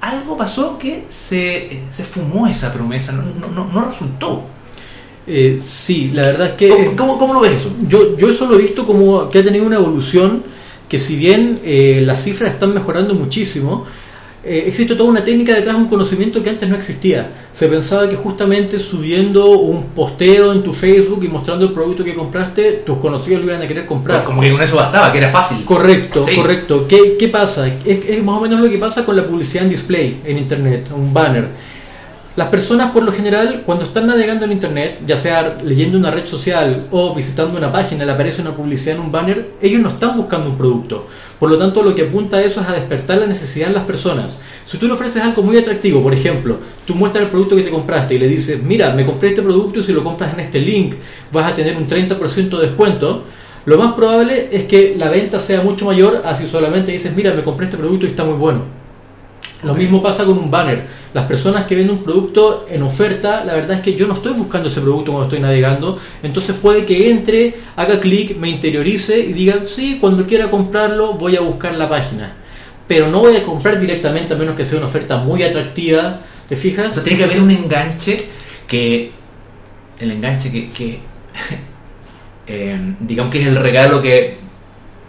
algo 0.00 0.36
pasó 0.36 0.78
que 0.78 1.04
se, 1.08 1.56
eh, 1.74 1.82
se 1.90 2.04
fumó 2.04 2.46
esa 2.46 2.72
promesa, 2.72 3.12
no, 3.12 3.22
no, 3.22 3.48
no- 3.64 3.72
no 3.72 3.84
resultó. 3.86 4.42
Eh, 5.26 5.60
sí, 5.64 6.10
la 6.14 6.22
verdad 6.22 6.46
es 6.48 6.52
que... 6.54 6.68
¿Cómo, 6.68 6.96
cómo, 6.96 7.18
cómo 7.18 7.34
lo 7.34 7.40
ves 7.40 7.60
eso? 7.60 7.70
Yo, 7.86 8.16
yo 8.16 8.30
eso 8.30 8.46
lo 8.46 8.58
he 8.58 8.62
visto 8.62 8.86
como 8.86 9.28
que 9.28 9.40
ha 9.40 9.44
tenido 9.44 9.66
una 9.66 9.76
evolución 9.76 10.42
que 10.88 10.98
si 10.98 11.16
bien 11.16 11.60
eh, 11.64 12.00
las 12.04 12.22
cifras 12.24 12.54
están 12.54 12.72
mejorando 12.72 13.12
muchísimo, 13.14 13.84
eh, 14.48 14.64
existe 14.66 14.94
toda 14.94 15.10
una 15.10 15.22
técnica 15.24 15.54
detrás 15.54 15.76
de 15.76 15.82
un 15.82 15.88
conocimiento 15.88 16.42
que 16.42 16.50
antes 16.50 16.68
no 16.68 16.76
existía. 16.76 17.30
Se 17.52 17.68
pensaba 17.68 18.08
que 18.08 18.16
justamente 18.16 18.78
subiendo 18.78 19.50
un 19.58 19.86
posteo 19.88 20.52
en 20.52 20.62
tu 20.62 20.72
Facebook 20.72 21.22
y 21.24 21.28
mostrando 21.28 21.66
el 21.66 21.72
producto 21.72 22.02
que 22.04 22.14
compraste, 22.14 22.82
tus 22.86 22.98
conocidos 22.98 23.40
lo 23.42 23.48
iban 23.48 23.62
a 23.62 23.66
querer 23.68 23.86
comprar. 23.86 24.24
Como 24.24 24.40
que 24.40 24.50
con 24.52 24.62
eso 24.62 24.76
bastaba, 24.76 25.12
que 25.12 25.18
era 25.18 25.30
fácil. 25.30 25.64
Correcto, 25.64 26.24
Sí. 26.24 26.34
correcto. 26.34 26.86
¿Qué, 26.88 27.16
qué 27.18 27.28
pasa? 27.28 27.68
Es, 27.84 28.08
es 28.08 28.22
más 28.24 28.38
o 28.38 28.40
menos 28.40 28.60
lo 28.60 28.68
que 28.70 28.78
pasa 28.78 29.04
con 29.04 29.16
la 29.16 29.24
publicidad 29.24 29.64
en 29.64 29.70
display 29.70 30.20
en 30.24 30.38
Internet, 30.38 30.90
un 30.96 31.12
banner. 31.12 31.48
Las 32.38 32.50
personas 32.50 32.92
por 32.92 33.02
lo 33.02 33.10
general 33.10 33.64
cuando 33.66 33.84
están 33.84 34.06
navegando 34.06 34.44
en 34.44 34.52
Internet, 34.52 35.00
ya 35.04 35.16
sea 35.16 35.58
leyendo 35.64 35.98
una 35.98 36.12
red 36.12 36.24
social 36.24 36.86
o 36.92 37.12
visitando 37.12 37.58
una 37.58 37.72
página, 37.72 38.04
le 38.04 38.12
aparece 38.12 38.42
una 38.42 38.54
publicidad 38.54 38.94
en 38.94 39.00
un 39.02 39.10
banner, 39.10 39.54
ellos 39.60 39.82
no 39.82 39.88
están 39.88 40.16
buscando 40.16 40.48
un 40.48 40.56
producto. 40.56 41.08
Por 41.40 41.50
lo 41.50 41.58
tanto, 41.58 41.82
lo 41.82 41.96
que 41.96 42.02
apunta 42.02 42.36
a 42.36 42.42
eso 42.44 42.60
es 42.60 42.68
a 42.68 42.74
despertar 42.74 43.18
la 43.18 43.26
necesidad 43.26 43.66
en 43.66 43.74
las 43.74 43.82
personas. 43.86 44.36
Si 44.66 44.78
tú 44.78 44.86
le 44.86 44.92
ofreces 44.92 45.20
algo 45.20 45.42
muy 45.42 45.58
atractivo, 45.58 46.00
por 46.00 46.14
ejemplo, 46.14 46.58
tú 46.86 46.94
muestras 46.94 47.24
el 47.24 47.30
producto 47.32 47.56
que 47.56 47.62
te 47.62 47.70
compraste 47.70 48.14
y 48.14 48.20
le 48.20 48.28
dices, 48.28 48.62
mira, 48.62 48.92
me 48.92 49.04
compré 49.04 49.30
este 49.30 49.42
producto 49.42 49.80
y 49.80 49.82
si 49.82 49.92
lo 49.92 50.04
compras 50.04 50.32
en 50.32 50.38
este 50.38 50.60
link 50.60 50.94
vas 51.32 51.50
a 51.50 51.56
tener 51.56 51.76
un 51.76 51.88
30% 51.88 52.50
de 52.50 52.66
descuento, 52.68 53.24
lo 53.64 53.78
más 53.78 53.94
probable 53.94 54.50
es 54.52 54.62
que 54.66 54.94
la 54.96 55.10
venta 55.10 55.40
sea 55.40 55.62
mucho 55.62 55.86
mayor 55.86 56.22
a 56.24 56.36
si 56.36 56.46
solamente 56.46 56.92
dices, 56.92 57.16
mira, 57.16 57.34
me 57.34 57.42
compré 57.42 57.64
este 57.66 57.78
producto 57.78 58.06
y 58.06 58.10
está 58.10 58.22
muy 58.22 58.34
bueno. 58.34 58.77
Lo 59.64 59.74
mismo 59.74 60.00
pasa 60.00 60.24
con 60.24 60.38
un 60.38 60.50
banner. 60.50 60.86
Las 61.12 61.26
personas 61.26 61.66
que 61.66 61.74
ven 61.74 61.90
un 61.90 62.04
producto 62.04 62.66
en 62.68 62.82
oferta, 62.82 63.44
la 63.44 63.54
verdad 63.54 63.78
es 63.78 63.82
que 63.82 63.96
yo 63.96 64.06
no 64.06 64.14
estoy 64.14 64.34
buscando 64.34 64.68
ese 64.68 64.80
producto 64.80 65.10
cuando 65.10 65.24
estoy 65.24 65.40
navegando, 65.40 65.98
entonces 66.22 66.54
puede 66.62 66.84
que 66.84 67.10
entre, 67.10 67.56
haga 67.74 67.98
clic, 67.98 68.36
me 68.36 68.48
interiorice 68.48 69.18
y 69.18 69.32
diga, 69.32 69.64
sí, 69.64 69.98
cuando 70.00 70.26
quiera 70.26 70.50
comprarlo 70.50 71.14
voy 71.14 71.36
a 71.36 71.40
buscar 71.40 71.74
la 71.74 71.88
página. 71.88 72.36
Pero 72.86 73.08
no 73.08 73.20
voy 73.20 73.36
a 73.36 73.42
comprar 73.42 73.80
directamente 73.80 74.32
a 74.32 74.36
menos 74.36 74.54
que 74.54 74.64
sea 74.64 74.78
una 74.78 74.86
oferta 74.86 75.16
muy 75.16 75.42
atractiva, 75.42 76.20
¿te 76.48 76.54
fijas? 76.54 76.86
O 76.86 76.94
sea, 76.94 77.02
tiene 77.02 77.18
que 77.18 77.24
haber 77.24 77.40
un 77.40 77.50
enganche 77.50 78.18
que. 78.66 79.10
El 79.98 80.12
enganche 80.12 80.50
que. 80.52 80.70
que, 80.70 81.00
eh, 82.46 82.94
digamos 83.00 83.32
que 83.32 83.42
es 83.42 83.48
el 83.48 83.56
regalo 83.56 84.00
que 84.00 84.47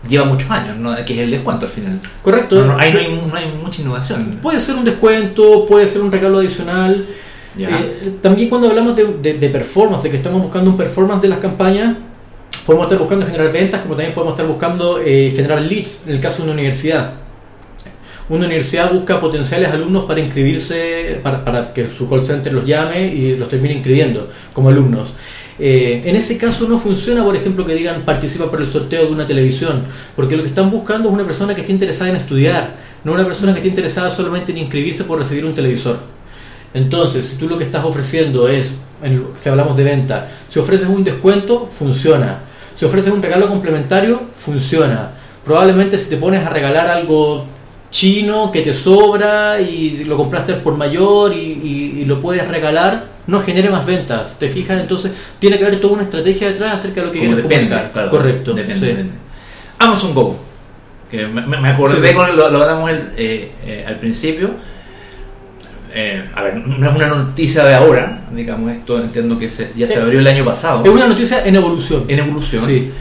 lleva 0.08 0.26
muchos 0.26 0.50
años, 0.50 0.78
¿no? 0.78 0.96
que 1.06 1.14
es 1.14 1.20
el 1.20 1.32
descuento 1.32 1.66
al 1.66 1.72
final. 1.72 2.00
Correcto. 2.24 2.56
No, 2.56 2.74
no, 2.74 2.80
ahí 2.80 2.94
no 2.94 3.00
hay, 3.00 3.22
no 3.28 3.36
hay 3.36 3.52
mucha 3.52 3.82
innovación. 3.82 4.40
Puede 4.42 4.60
ser 4.60 4.76
un 4.76 4.86
descuento, 4.86 5.66
puede 5.66 5.88
ser 5.88 6.02
un 6.02 6.12
regalo 6.12 6.40
adicional. 6.40 7.06
Eh, 7.58 8.18
también 8.22 8.48
cuando 8.48 8.70
hablamos 8.70 8.96
de, 8.96 9.06
de, 9.22 9.34
de, 9.34 9.50
performance, 9.50 10.04
de 10.04 10.12
que 10.12 10.16
estamos 10.18 10.42
buscando 10.42 10.72
un 10.72 10.78
performance 10.78 11.22
de 11.22 11.28
las 11.28 11.40
campañas, 11.40 11.98
podemos 12.66 12.86
estar 12.86 13.00
buscando 13.00 13.26
generar 13.26 13.52
ventas, 13.52 13.82
como 13.82 13.96
también 13.96 14.14
podemos 14.14 14.34
estar 14.34 14.48
buscando 14.48 15.00
eh, 15.04 15.34
generar 15.36 15.62
leads, 15.62 16.04
en 16.06 16.14
el 16.14 16.22
caso 16.22 16.38
de 16.38 16.44
una 16.44 16.54
universidad. 16.54 17.14
Una 18.30 18.46
universidad 18.46 18.94
busca 18.94 19.20
potenciales 19.20 19.72
alumnos 19.72 20.06
para 20.06 20.20
inscribirse, 20.20 21.20
para, 21.24 21.44
para 21.44 21.74
que 21.74 21.90
su 21.90 22.08
call 22.08 22.24
center 22.24 22.54
los 22.54 22.64
llame 22.64 23.08
y 23.08 23.36
los 23.36 23.50
termine 23.50 23.74
inscribiendo 23.74 24.30
como 24.54 24.70
alumnos. 24.70 25.10
Eh, 25.60 26.04
en 26.06 26.16
ese 26.16 26.38
caso 26.38 26.70
no 26.70 26.80
funciona, 26.80 27.24
por 27.24 27.36
ejemplo, 27.36 27.66
que 27.66 27.76
digan 27.76 28.04
participa 28.04 28.50
por 28.50 28.62
el 28.62 28.72
sorteo 28.72 29.06
de 29.06 29.12
una 29.12 29.28
televisión, 29.28 29.86
porque 30.16 30.38
lo 30.38 30.44
que 30.44 30.50
están 30.50 30.72
buscando 30.72 31.10
es 31.10 31.16
una 31.16 31.26
persona 31.26 31.54
que 31.54 31.62
esté 31.62 31.74
interesada 31.74 32.12
en 32.12 32.16
estudiar, 32.16 32.78
no 33.04 33.12
una 33.12 33.26
persona 33.26 33.52
que 33.52 33.60
esté 33.60 33.70
interesada 33.70 34.10
solamente 34.10 34.52
en 34.54 34.60
inscribirse 34.60 35.04
por 35.04 35.20
recibir 35.20 35.46
un 35.46 35.54
televisor. 35.54 36.00
Entonces, 36.74 37.26
si 37.26 37.36
tú 37.36 37.50
lo 37.50 37.58
que 37.58 37.66
estás 37.66 37.84
ofreciendo 37.84 38.48
es, 38.48 38.72
si 39.40 39.50
hablamos 39.50 39.76
de 39.76 39.84
venta, 39.84 40.30
si 40.50 40.60
ofreces 40.60 40.88
un 40.88 41.04
descuento, 41.04 41.68
funciona. 41.68 42.40
Si 42.78 42.86
ofreces 42.86 43.12
un 43.12 43.22
regalo 43.22 43.50
complementario, 43.50 44.22
funciona. 44.38 45.12
Probablemente 45.44 45.98
si 45.98 46.10
te 46.10 46.18
pones 46.18 46.46
a 46.46 46.50
regalar 46.50 46.88
algo 46.88 47.46
chino 47.92 48.52
que 48.52 48.62
te 48.62 48.74
sobra 48.74 49.60
y 49.62 50.04
lo 50.06 50.16
compraste 50.18 50.54
por 50.56 50.76
mayor 50.78 51.34
y, 51.34 51.38
y, 51.38 52.02
y 52.02 52.06
lo 52.06 52.22
puedes 52.22 52.48
regalar, 52.48 53.06
no 53.28 53.42
genere 53.42 53.70
más 53.70 53.86
ventas. 53.86 54.38
¿Te 54.38 54.50
fijas? 54.50 54.80
Entonces 54.82 55.12
tiene 55.40 55.58
que 55.58 55.66
haber 55.66 55.80
toda 55.82 55.94
una 55.94 56.04
estrategia 56.04 56.50
detrás 56.50 56.80
acerca 56.80 57.02
de 57.02 57.08
lo 57.08 57.12
que 57.12 57.20
Como 57.20 57.32
quieres 57.32 57.44
depende, 57.50 57.70
comunicar. 57.70 57.92
claro, 57.92 58.10
Correcto. 58.12 58.54
Depende, 58.54 58.80
sí. 58.80 58.86
depende. 58.86 59.14
Amazon 59.80 60.14
Go. 60.14 60.38
Que 61.10 61.26
me, 61.26 61.42
me 61.42 61.70
acordé 61.70 62.00
Sí, 62.02 62.08
sí. 62.10 62.14
con 62.14 62.36
lo, 62.38 62.50
lo 62.52 62.62
hablamos 62.62 62.90
el- 62.92 63.10
eh, 63.18 63.52
eh, 63.66 63.86
al 63.88 63.96
principio. 64.00 64.52
Eh, 65.92 66.24
a 66.36 66.44
ver, 66.44 66.56
no 66.58 66.88
es 66.90 66.96
una 66.96 67.08
noticia 67.08 67.64
de 67.66 67.74
ahora, 67.74 68.28
digamos 68.32 68.72
esto, 68.72 69.00
entiendo 69.00 69.40
que 69.40 69.50
se- 69.50 69.72
ya 69.76 69.88
se 69.88 69.96
abrió 70.00 70.20
el 70.20 70.28
año 70.28 70.46
pasado. 70.46 70.84
Es 70.86 70.90
una 70.92 71.08
noticia 71.08 71.44
en 71.44 71.56
evolución. 71.56 72.06
en 72.08 72.20
evolución. 72.20 72.64
Sí. 72.64 72.92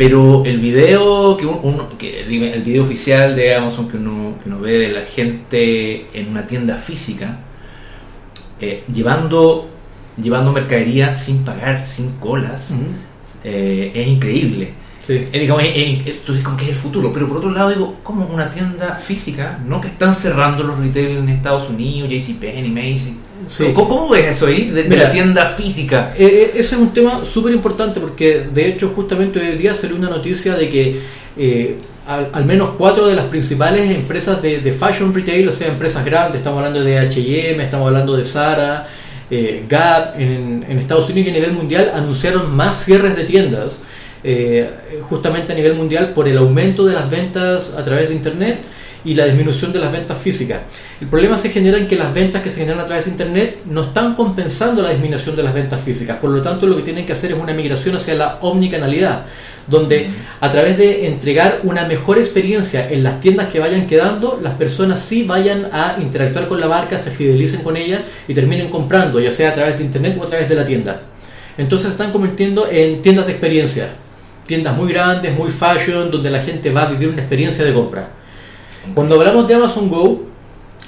Pero 0.00 0.46
el 0.46 0.60
video 0.60 1.36
que 1.36 1.44
un- 1.44 1.60
uno, 1.62 1.86
que 1.98 2.22
el 2.22 2.62
video 2.62 2.84
oficial 2.84 3.36
de 3.36 3.54
Amazon 3.54 3.86
que 3.86 3.98
uno, 3.98 4.38
que 4.42 4.48
uno 4.48 4.58
ve 4.58 4.78
de 4.78 4.88
la 4.92 5.02
gente 5.02 6.06
en 6.18 6.28
una 6.28 6.46
tienda 6.46 6.76
física 6.78 7.40
eh, 8.62 8.82
llevando 8.90 9.68
llevando 10.16 10.52
mercadería 10.52 11.14
sin 11.14 11.44
pagar, 11.44 11.84
sin 11.84 12.12
colas, 12.12 12.72
eh, 13.44 13.92
es 13.94 14.08
increíble. 14.08 14.72
Sí. 15.10 15.26
Eh, 15.32 15.40
digamos, 15.40 15.64
eh, 15.64 15.72
eh, 15.74 16.20
tú 16.24 16.30
dices 16.30 16.44
como 16.44 16.56
que 16.56 16.66
es 16.66 16.70
el 16.70 16.76
futuro, 16.76 17.12
pero 17.12 17.26
por 17.26 17.38
otro 17.38 17.50
lado 17.50 17.70
digo, 17.70 17.96
como 18.04 18.26
una 18.26 18.48
tienda 18.52 18.94
física, 18.94 19.58
no 19.66 19.80
que 19.80 19.88
están 19.88 20.14
cerrando 20.14 20.62
los 20.62 20.78
retail 20.78 21.18
en 21.18 21.28
Estados 21.28 21.68
Unidos, 21.68 22.08
JCPenney, 22.08 22.70
Macy. 22.70 23.16
Sí. 23.48 23.72
¿Cómo, 23.74 23.88
cómo 23.88 24.08
ves 24.10 24.36
eso 24.36 24.46
ahí 24.46 24.70
de, 24.70 24.84
Mira. 24.84 25.04
la 25.04 25.12
tienda 25.12 25.46
física? 25.46 26.14
Eh, 26.16 26.24
eh, 26.24 26.50
ese 26.54 26.76
es 26.76 26.80
un 26.80 26.92
tema 26.92 27.22
súper 27.24 27.52
importante 27.52 27.98
porque 27.98 28.46
de 28.52 28.68
hecho 28.68 28.92
justamente 28.94 29.40
hoy 29.40 29.56
día 29.56 29.74
salió 29.74 29.96
una 29.96 30.10
noticia 30.10 30.54
de 30.54 30.68
que 30.68 31.00
eh, 31.36 31.76
al, 32.06 32.28
al 32.32 32.44
menos 32.44 32.70
cuatro 32.78 33.06
de 33.06 33.16
las 33.16 33.26
principales 33.26 33.90
empresas 33.90 34.40
de, 34.40 34.60
de 34.60 34.72
fashion 34.72 35.12
retail, 35.12 35.48
o 35.48 35.52
sea, 35.52 35.66
empresas 35.66 36.04
grandes, 36.04 36.36
estamos 36.36 36.58
hablando 36.58 36.84
de 36.84 36.98
H&M, 36.98 37.62
estamos 37.62 37.88
hablando 37.88 38.16
de 38.16 38.24
Zara, 38.24 38.88
eh, 39.30 39.64
Gap, 39.68 40.18
en, 40.18 40.64
en 40.68 40.78
Estados 40.78 41.08
Unidos 41.08 41.28
y 41.28 41.30
a 41.30 41.34
nivel 41.34 41.52
mundial 41.52 41.92
anunciaron 41.94 42.54
más 42.54 42.84
cierres 42.84 43.16
de 43.16 43.24
tiendas, 43.24 43.80
eh, 44.22 44.70
justamente 45.08 45.52
a 45.52 45.56
nivel 45.56 45.74
mundial 45.74 46.12
por 46.12 46.28
el 46.28 46.36
aumento 46.38 46.84
de 46.84 46.94
las 46.94 47.08
ventas 47.08 47.74
a 47.76 47.84
través 47.84 48.08
de 48.08 48.14
Internet 48.14 48.58
y 49.04 49.14
la 49.14 49.24
disminución 49.24 49.72
de 49.72 49.78
las 49.78 49.90
ventas 49.90 50.18
físicas. 50.18 50.60
El 51.00 51.08
problema 51.08 51.38
se 51.38 51.48
genera 51.48 51.78
en 51.78 51.88
que 51.88 51.96
las 51.96 52.12
ventas 52.12 52.42
que 52.42 52.50
se 52.50 52.60
generan 52.60 52.80
a 52.80 52.84
través 52.84 53.06
de 53.06 53.10
Internet 53.10 53.58
no 53.66 53.82
están 53.82 54.14
compensando 54.14 54.82
la 54.82 54.90
disminución 54.90 55.36
de 55.36 55.42
las 55.42 55.54
ventas 55.54 55.80
físicas. 55.80 56.18
Por 56.18 56.30
lo 56.30 56.42
tanto, 56.42 56.66
lo 56.66 56.76
que 56.76 56.82
tienen 56.82 57.06
que 57.06 57.12
hacer 57.12 57.32
es 57.32 57.38
una 57.38 57.54
migración 57.54 57.96
hacia 57.96 58.14
la 58.14 58.38
omnicanalidad, 58.42 59.24
donde 59.66 60.10
a 60.40 60.52
través 60.52 60.76
de 60.76 61.06
entregar 61.06 61.60
una 61.62 61.86
mejor 61.86 62.18
experiencia 62.18 62.90
en 62.90 63.02
las 63.02 63.20
tiendas 63.20 63.48
que 63.48 63.58
vayan 63.58 63.86
quedando, 63.86 64.38
las 64.42 64.54
personas 64.54 65.00
sí 65.00 65.22
vayan 65.22 65.68
a 65.72 65.96
interactuar 66.00 66.48
con 66.48 66.60
la 66.60 66.68
marca, 66.68 66.98
se 66.98 67.10
fidelicen 67.10 67.62
con 67.62 67.76
ella 67.76 68.02
y 68.28 68.34
terminen 68.34 68.68
comprando, 68.68 69.18
ya 69.20 69.30
sea 69.30 69.50
a 69.50 69.54
través 69.54 69.78
de 69.78 69.84
Internet 69.84 70.18
o 70.20 70.24
a 70.24 70.26
través 70.26 70.48
de 70.48 70.54
la 70.54 70.64
tienda. 70.64 71.00
Entonces 71.56 71.88
se 71.88 71.92
están 71.92 72.12
convirtiendo 72.12 72.68
en 72.70 73.02
tiendas 73.02 73.26
de 73.26 73.32
experiencia, 73.32 73.90
tiendas 74.50 74.76
muy 74.76 74.92
grandes, 74.92 75.32
muy 75.36 75.50
fashion, 75.50 76.10
donde 76.10 76.28
la 76.28 76.40
gente 76.40 76.70
va 76.72 76.82
a 76.82 76.90
vivir 76.90 77.08
una 77.08 77.20
experiencia 77.22 77.64
de 77.64 77.72
compra. 77.72 78.08
Cuando 78.94 79.14
hablamos 79.14 79.46
de 79.46 79.54
Amazon 79.54 79.88
Go, 79.88 80.22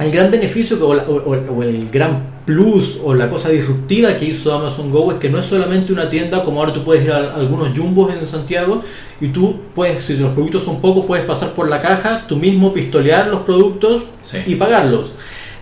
el 0.00 0.10
gran 0.10 0.30
beneficio 0.32 0.76
que- 0.78 0.82
o, 0.84 0.94
la- 0.94 1.04
o- 1.04 1.22
o- 1.30 1.54
o 1.58 1.62
el 1.62 1.88
gran 1.90 2.32
plus 2.44 2.98
o 3.04 3.14
la 3.14 3.30
cosa 3.30 3.50
disruptiva 3.50 4.16
que 4.16 4.24
hizo 4.24 4.52
Amazon 4.52 4.90
Go 4.90 5.12
es 5.12 5.18
que 5.18 5.28
no 5.30 5.38
es 5.38 5.44
solamente 5.46 5.92
una 5.92 6.08
tienda 6.10 6.42
como 6.42 6.58
ahora 6.60 6.72
tú 6.72 6.82
puedes 6.82 7.04
ir 7.04 7.12
a 7.12 7.34
algunos 7.36 7.68
jumbos 7.78 8.12
en 8.12 8.26
Santiago 8.26 8.82
y 9.20 9.28
tú 9.28 9.60
puedes, 9.76 10.02
si 10.04 10.16
los 10.16 10.30
productos 10.32 10.64
son 10.64 10.80
pocos, 10.80 11.04
puedes 11.06 11.24
pasar 11.24 11.52
por 11.52 11.68
la 11.68 11.80
caja, 11.80 12.24
tú 12.26 12.34
mismo 12.36 12.72
pistolear 12.74 13.28
los 13.28 13.42
productos 13.42 14.02
Sí. 14.22 14.38
y 14.46 14.56
pagarlos. 14.56 15.12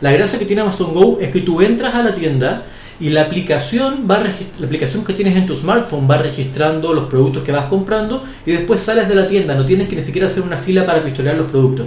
La 0.00 0.10
gracia 0.12 0.38
que 0.38 0.46
tiene 0.46 0.62
Amazon 0.62 0.94
Go 0.94 1.18
es 1.20 1.30
que 1.30 1.40
tú 1.42 1.60
entras 1.60 1.94
a 1.94 2.02
la 2.02 2.14
tienda 2.14 2.64
y 3.00 3.08
la 3.08 3.22
aplicación 3.22 4.06
va 4.10 4.18
la 4.20 4.66
aplicación 4.66 5.04
que 5.04 5.14
tienes 5.14 5.34
en 5.36 5.46
tu 5.46 5.56
smartphone 5.56 6.06
va 6.10 6.18
registrando 6.18 6.92
los 6.92 7.04
productos 7.08 7.42
que 7.42 7.50
vas 7.52 7.64
comprando 7.66 8.24
y 8.44 8.52
después 8.52 8.80
sales 8.82 9.08
de 9.08 9.14
la 9.14 9.26
tienda, 9.26 9.54
no 9.54 9.64
tienes 9.64 9.88
que 9.88 9.96
ni 9.96 10.02
siquiera 10.02 10.26
hacer 10.28 10.42
una 10.42 10.56
fila 10.56 10.84
para 10.84 11.02
pistolear 11.02 11.36
los 11.36 11.50
productos. 11.50 11.86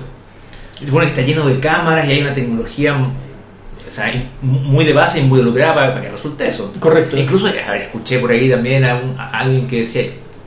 Supone 0.83 1.05
que 1.05 1.11
está 1.11 1.21
lleno 1.21 1.45
de 1.47 1.59
cámaras 1.59 2.07
y 2.07 2.11
hay 2.11 2.21
una 2.21 2.33
tecnología 2.33 2.95
o 2.95 3.89
sea, 3.89 4.11
muy 4.41 4.85
de 4.85 4.93
base 4.93 5.19
y 5.19 5.23
muy 5.23 5.41
lograda 5.43 5.75
para, 5.75 5.89
para 5.93 6.01
que 6.05 6.09
resulte 6.11 6.47
eso. 6.47 6.71
Correcto. 6.79 7.15
Incluso, 7.17 7.47
a 7.47 7.71
ver, 7.71 7.81
escuché 7.81 8.17
por 8.19 8.31
ahí 8.31 8.49
también 8.49 8.83
a, 8.85 8.95
un- 8.95 9.15
a 9.19 9.29
alguien 9.39 9.67
que 9.67 9.81
decía, 9.81 10.03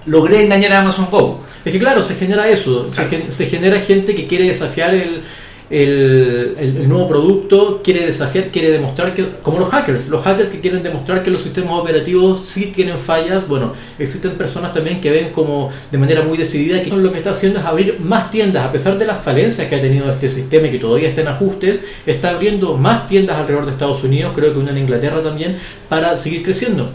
logré 0.07 0.45
engañar 0.45 0.73
a 0.73 0.81
Amazon 0.81 1.09
Go. 1.11 1.41
Es 1.65 1.71
que 1.73 1.79
claro, 1.79 2.03
se 2.07 2.15
genera 2.17 2.49
eso, 2.49 2.91
se, 2.93 3.31
se 3.31 3.47
genera 3.47 3.79
gente 3.81 4.15
que 4.15 4.27
quiere 4.27 4.47
desafiar 4.47 4.95
el, 4.95 5.23
el, 5.69 6.57
el- 6.59 6.89
nuevo 6.89 7.09
producto, 7.09 7.81
quiere 7.83 8.07
desafiar, 8.07 8.49
quiere 8.49 8.71
demostrar 8.71 9.15
que, 9.15 9.27
como 9.43 9.59
los 9.59 9.69
hackers, 9.69 10.09
los 10.09 10.23
hackers 10.23 10.51
que 10.51 10.61
quieren 10.61 10.83
demostrar 10.83 11.23
que 11.25 11.31
los 11.31 11.43
sistemas 11.43 11.73
operativos 11.73 12.43
sí 12.49 12.67
tienen 12.75 12.99
fallas, 12.99 13.47
bueno, 13.49 13.73
existen 13.99 14.33
personas 14.33 14.73
también 14.73 15.01
que 15.01 15.11
ven 15.11 15.31
como 15.31 15.71
de 15.91 15.99
manera 15.99 16.23
muy 16.23 16.39
decidida 16.39 16.81
que 16.83 16.91
lo 16.91 17.11
que 17.11 17.19
está 17.19 17.31
haciendo 17.31 17.59
es 17.59 17.65
abrir 17.67 17.99
más 18.01 18.31
tiendas, 18.31 18.65
a 18.65 18.71
pesar 18.73 18.97
de 18.99 19.07
las 19.07 19.19
falencias 19.19 19.67
que 19.69 19.75
ha 19.77 19.81
tenido 19.81 20.09
este 20.11 20.29
sistema 20.29 20.69
y 20.69 20.71
que 20.71 20.79
todavía 20.79 21.09
está 21.09 21.23
en 21.23 21.29
ajustes, 21.29 21.81
está 22.07 22.31
abriendo 22.31 22.77
más 22.77 23.07
tiendas 23.09 23.37
alrededor 23.37 23.67
de 23.67 23.73
Estados 23.73 24.05
Unidos, 24.05 24.33
creo 24.35 24.53
que 24.53 24.59
una 24.61 24.71
en 24.71 24.79
Inglaterra 24.79 25.21
también, 25.23 25.57
para 25.89 26.17
seguir 26.17 26.45
creciendo. 26.45 26.91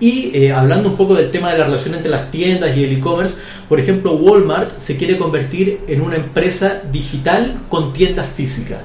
Y 0.00 0.32
eh, 0.34 0.52
hablando 0.52 0.88
un 0.90 0.96
poco 0.96 1.14
del 1.14 1.30
tema 1.30 1.52
de 1.52 1.58
la 1.58 1.66
relación 1.66 1.94
entre 1.94 2.10
las 2.10 2.30
tiendas 2.30 2.76
y 2.76 2.82
el 2.84 2.92
e-commerce, 2.98 3.36
por 3.74 3.80
ejemplo, 3.80 4.14
Walmart 4.14 4.78
se 4.78 4.96
quiere 4.96 5.18
convertir 5.18 5.80
en 5.88 6.00
una 6.00 6.14
empresa 6.14 6.82
digital 6.92 7.56
con 7.68 7.92
tiendas 7.92 8.28
físicas. 8.28 8.82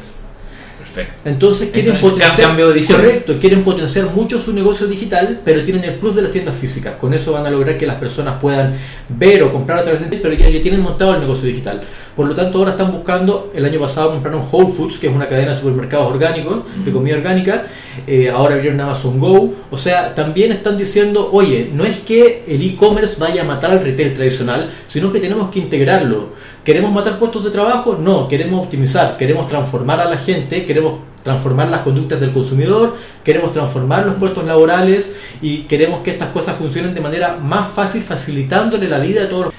Perfecto. 0.79 1.13
Entonces 1.25 1.69
quieren 1.69 2.01
potenciar, 2.01 2.35
cambio 2.35 2.71
de 2.71 2.83
correcto, 2.83 3.37
quieren 3.39 3.63
potenciar 3.63 4.09
mucho 4.09 4.41
su 4.41 4.51
negocio 4.51 4.87
digital, 4.87 5.41
pero 5.45 5.63
tienen 5.63 5.83
el 5.83 5.93
plus 5.93 6.15
de 6.15 6.23
las 6.23 6.31
tiendas 6.31 6.55
físicas. 6.55 6.95
Con 6.95 7.13
eso 7.13 7.33
van 7.33 7.45
a 7.45 7.51
lograr 7.51 7.77
que 7.77 7.85
las 7.85 7.97
personas 7.97 8.41
puedan 8.41 8.77
ver 9.09 9.43
o 9.43 9.51
comprar 9.51 9.77
a 9.77 9.83
través 9.83 10.09
de 10.09 10.17
pero 10.17 10.33
ya, 10.33 10.49
ya 10.49 10.59
tienen 10.59 10.81
montado 10.81 11.13
el 11.13 11.21
negocio 11.21 11.45
digital. 11.45 11.81
Por 12.19 12.27
lo 12.27 12.35
tanto, 12.35 12.57
ahora 12.57 12.71
están 12.71 12.91
buscando, 12.91 13.49
el 13.55 13.63
año 13.63 13.79
pasado 13.79 14.11
compraron 14.11 14.43
Whole 14.51 14.73
Foods, 14.73 14.99
que 14.99 15.07
es 15.07 15.15
una 15.15 15.29
cadena 15.29 15.53
de 15.53 15.57
supermercados 15.57 16.11
orgánicos, 16.11 16.63
de 16.83 16.91
comida 16.91 17.15
orgánica, 17.15 17.67
eh, 18.05 18.29
ahora 18.29 18.55
abrieron 18.55 18.81
Amazon 18.81 19.17
Go, 19.17 19.53
o 19.71 19.77
sea, 19.77 20.13
también 20.13 20.51
están 20.51 20.77
diciendo, 20.77 21.29
oye, 21.31 21.69
no 21.73 21.85
es 21.85 21.99
que 21.99 22.43
el 22.45 22.61
e-commerce 22.61 23.15
vaya 23.17 23.43
a 23.43 23.45
matar 23.45 23.71
al 23.71 23.81
retail 23.81 24.13
tradicional, 24.13 24.69
sino 24.89 25.13
que 25.13 25.21
tenemos 25.21 25.49
que 25.49 25.59
integrarlo. 25.59 26.31
¿Queremos 26.65 26.91
matar 26.91 27.19
puestos 27.19 27.45
de 27.45 27.51
trabajo? 27.51 27.97
No, 27.97 28.27
queremos 28.27 28.65
optimizar, 28.65 29.15
queremos 29.15 29.47
transformar 29.47 30.01
a 30.01 30.09
la 30.09 30.17
gente, 30.17 30.65
queremos 30.65 30.95
transformar 31.23 31.69
las 31.69 31.83
conductas 31.83 32.19
del 32.19 32.33
consumidor, 32.33 32.97
queremos 33.23 33.53
transformar 33.53 34.05
los 34.05 34.15
puestos 34.15 34.43
laborales 34.43 35.09
y 35.41 35.59
queremos 35.59 36.01
que 36.01 36.11
estas 36.11 36.31
cosas 36.31 36.57
funcionen 36.57 36.93
de 36.93 36.99
manera 36.99 37.37
más 37.37 37.71
fácil, 37.71 38.01
facilitándole 38.01 38.89
la 38.89 38.99
vida 38.99 39.23
a 39.23 39.29
todos 39.29 39.45
los 39.45 39.53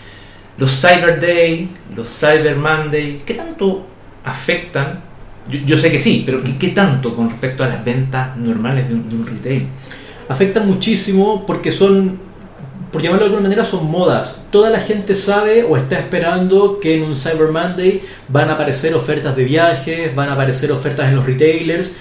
Los 0.59 0.81
Cyber 0.81 1.21
Day, 1.21 1.71
los 1.95 2.09
Cyber 2.09 2.57
Monday, 2.57 3.23
¿qué 3.25 3.35
tanto 3.35 3.87
afectan? 4.25 5.01
Yo, 5.49 5.59
yo 5.61 5.79
sé 5.79 5.91
que 5.91 5.99
sí, 5.99 6.23
pero 6.27 6.43
¿qué, 6.43 6.69
tanto 6.69 7.15
con 7.17 7.31
respecto 7.31 7.65
a 7.65 7.69
las 7.69 7.85
ventas 7.85 8.37
normales 8.37 8.89
de 8.89 8.95
un 8.95 9.27
retail? 9.27 9.69
afectan 10.31 10.69
muchísimo 10.69 11.45
porque 11.45 11.73
son, 11.73 12.21
por 12.93 13.03
llamarlo 13.03 13.25
de 13.25 13.31
alguna 13.31 13.49
manera, 13.49 13.65
son 13.65 13.91
modas. 13.91 14.41
Toda 14.53 14.71
la 14.71 14.79
gente 14.79 15.17
sabe 15.17 15.65
o 15.65 15.77
está 15.77 15.99
esperando 15.99 16.79
que 16.79 16.95
en 16.95 17.03
un 17.03 17.17
Cyber 17.17 17.51
Monday 17.51 18.01
van 18.29 18.49
a 18.49 18.53
aparecer 18.53 18.95
ofertas 18.95 19.35
de 19.35 19.45
viajes, 19.45 20.15
van 20.15 20.29
a 20.29 20.35
aparecer 20.35 20.71
ofertas 20.71 21.09
en 21.09 21.17
los 21.17 21.27
retailers. 21.27 21.95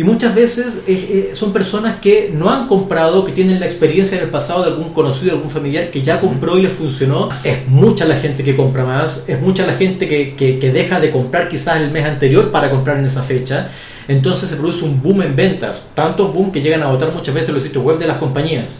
Y 0.00 0.04
muchas 0.04 0.34
veces 0.34 0.84
eh, 0.86 1.32
son 1.34 1.52
personas 1.52 1.96
que 2.00 2.32
no 2.34 2.48
han 2.48 2.68
comprado, 2.68 3.22
que 3.22 3.32
tienen 3.32 3.60
la 3.60 3.66
experiencia 3.66 4.16
en 4.16 4.24
el 4.24 4.30
pasado 4.30 4.62
de 4.62 4.70
algún 4.70 4.94
conocido, 4.94 5.32
algún 5.34 5.50
familiar 5.50 5.90
que 5.90 6.00
ya 6.00 6.22
compró 6.22 6.56
y 6.56 6.62
les 6.62 6.72
funcionó. 6.72 7.28
Es 7.44 7.68
mucha 7.68 8.06
la 8.06 8.16
gente 8.16 8.42
que 8.42 8.56
compra 8.56 8.86
más, 8.86 9.24
es 9.28 9.38
mucha 9.42 9.66
la 9.66 9.74
gente 9.74 10.08
que, 10.08 10.34
que, 10.36 10.58
que 10.58 10.72
deja 10.72 11.00
de 11.00 11.10
comprar 11.10 11.50
quizás 11.50 11.82
el 11.82 11.90
mes 11.90 12.06
anterior 12.06 12.50
para 12.50 12.70
comprar 12.70 12.96
en 12.96 13.04
esa 13.04 13.22
fecha. 13.22 13.68
Entonces 14.08 14.48
se 14.48 14.56
produce 14.56 14.86
un 14.86 15.02
boom 15.02 15.20
en 15.20 15.36
ventas, 15.36 15.82
tantos 15.92 16.32
boom 16.32 16.50
que 16.50 16.62
llegan 16.62 16.82
a 16.82 16.86
votar 16.86 17.12
muchas 17.12 17.34
veces 17.34 17.50
los 17.50 17.62
sitios 17.62 17.84
web 17.84 17.98
de 17.98 18.06
las 18.06 18.16
compañías. 18.16 18.78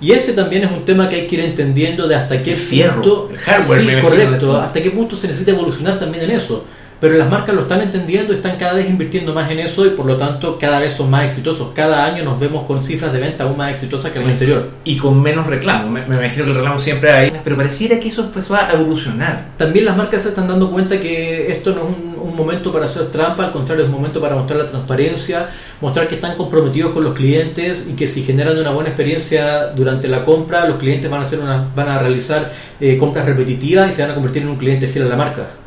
Y 0.00 0.12
ese 0.12 0.32
también 0.32 0.62
es 0.62 0.70
un 0.70 0.84
tema 0.84 1.08
que 1.08 1.16
hay 1.16 1.26
que 1.26 1.34
ir 1.34 1.40
entendiendo 1.40 2.06
de 2.06 2.14
hasta 2.14 2.40
qué 2.40 2.52
El 2.52 2.56
fierro, 2.56 3.02
punto, 3.02 3.28
el 3.32 3.38
hardware, 3.38 3.80
Sí, 3.80 3.86
de 3.86 4.00
correcto, 4.00 4.60
hasta 4.60 4.80
qué 4.80 4.92
punto 4.92 5.16
se 5.16 5.26
necesita 5.26 5.50
evolucionar 5.50 5.98
también 5.98 6.22
en 6.22 6.30
eso. 6.30 6.64
Pero 7.02 7.16
las 7.16 7.28
marcas 7.28 7.52
lo 7.56 7.62
están 7.62 7.80
entendiendo, 7.80 8.32
están 8.32 8.58
cada 8.58 8.74
vez 8.74 8.88
invirtiendo 8.88 9.34
más 9.34 9.50
en 9.50 9.58
eso 9.58 9.84
y 9.84 9.90
por 9.90 10.06
lo 10.06 10.16
tanto 10.16 10.56
cada 10.56 10.78
vez 10.78 10.94
son 10.96 11.10
más 11.10 11.24
exitosos. 11.24 11.72
Cada 11.74 12.04
año 12.04 12.22
nos 12.22 12.38
vemos 12.38 12.64
con 12.64 12.84
cifras 12.84 13.12
de 13.12 13.18
venta 13.18 13.42
aún 13.42 13.56
más 13.56 13.72
exitosas 13.72 14.12
que 14.12 14.18
el 14.18 14.24
año 14.24 14.34
anterior. 14.34 14.70
Y 14.84 14.98
con 14.98 15.20
menos 15.20 15.48
reclamo. 15.48 15.90
Me, 15.90 16.06
me 16.06 16.14
imagino 16.14 16.44
que 16.44 16.50
el 16.50 16.56
reclamo 16.58 16.78
siempre 16.78 17.10
hay. 17.10 17.32
Pero 17.42 17.56
pareciera 17.56 17.98
que 17.98 18.06
eso 18.06 18.22
empezó 18.22 18.54
a 18.54 18.70
evolucionar. 18.72 19.48
También 19.56 19.84
las 19.84 19.96
marcas 19.96 20.22
se 20.22 20.28
están 20.28 20.46
dando 20.46 20.70
cuenta 20.70 21.00
que 21.00 21.50
esto 21.50 21.74
no 21.74 21.80
es 21.80 21.88
un, 21.88 22.12
un 22.22 22.36
momento 22.36 22.72
para 22.72 22.84
hacer 22.84 23.10
trampa, 23.10 23.46
al 23.46 23.52
contrario 23.52 23.82
es 23.82 23.90
un 23.90 23.96
momento 23.96 24.20
para 24.20 24.36
mostrar 24.36 24.60
la 24.60 24.66
transparencia, 24.68 25.50
mostrar 25.80 26.06
que 26.06 26.14
están 26.14 26.36
comprometidos 26.36 26.92
con 26.92 27.02
los 27.02 27.14
clientes 27.14 27.84
y 27.90 27.94
que 27.94 28.06
si 28.06 28.22
generan 28.22 28.56
una 28.56 28.70
buena 28.70 28.90
experiencia 28.90 29.72
durante 29.74 30.06
la 30.06 30.24
compra, 30.24 30.68
los 30.68 30.78
clientes 30.78 31.10
van 31.10 31.22
a 31.22 31.24
hacer 31.24 31.40
una, 31.40 31.68
van 31.74 31.88
a 31.88 31.98
realizar 31.98 32.52
eh, 32.80 32.96
compras 32.96 33.26
repetitivas 33.26 33.90
y 33.90 33.94
se 33.94 34.02
van 34.02 34.12
a 34.12 34.14
convertir 34.14 34.42
en 34.42 34.50
un 34.50 34.56
cliente 34.56 34.86
fiel 34.86 35.06
a 35.06 35.08
la 35.08 35.16
marca. 35.16 35.61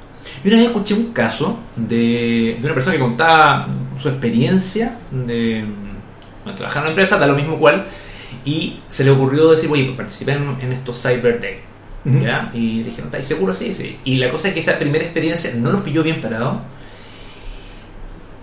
Yo 0.45 0.51
una 0.51 0.57
vez 0.57 0.67
escuché 0.67 0.93
un 0.93 1.11
caso 1.11 1.57
de, 1.75 2.57
de 2.59 2.65
una 2.65 2.75
persona 2.75 2.95
que 2.95 3.01
contaba 3.01 3.67
su 3.99 4.09
experiencia 4.09 4.95
de 5.09 5.65
bueno, 6.43 6.55
trabajar 6.55 6.77
en 6.77 6.83
una 6.83 6.89
empresa, 6.91 7.17
da 7.17 7.25
lo 7.25 7.33
mismo 7.33 7.57
cual, 7.57 7.87
y 8.45 8.77
se 8.87 9.03
le 9.03 9.09
ocurrió 9.09 9.49
decir, 9.49 9.71
oye, 9.71 9.85
pues 9.85 9.97
participé 9.97 10.33
en, 10.33 10.55
en 10.61 10.71
estos 10.71 11.01
Cyber 11.01 11.41
Day. 11.41 11.61
¿ya? 12.21 12.51
Y 12.53 12.77
le 12.77 12.83
dijeron, 12.83 13.05
¿estáis 13.05 13.25
seguros? 13.25 13.57
Sí, 13.57 13.73
sí. 13.75 13.97
Y 14.05 14.17
la 14.17 14.29
cosa 14.29 14.49
es 14.49 14.53
que 14.53 14.59
esa 14.59 14.77
primera 14.77 15.03
experiencia 15.03 15.51
no 15.55 15.71
los 15.71 15.81
pilló 15.81 16.03
bien 16.03 16.21
parados. 16.21 16.57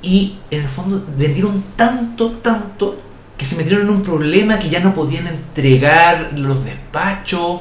Y 0.03 0.39
en 0.51 0.63
el 0.63 0.69
fondo 0.69 1.05
vendieron 1.17 1.63
tanto, 1.77 2.33
tanto, 2.43 3.01
que 3.39 3.45
se 3.45 3.55
metieron 3.55 3.83
en 3.83 3.91
un 3.91 4.03
problema 4.03 4.59
que 4.59 4.69
ya 4.69 4.81
no 4.81 4.93
podían 4.93 5.29
entregar 5.29 6.33
los 6.35 6.65
despachos. 6.65 7.61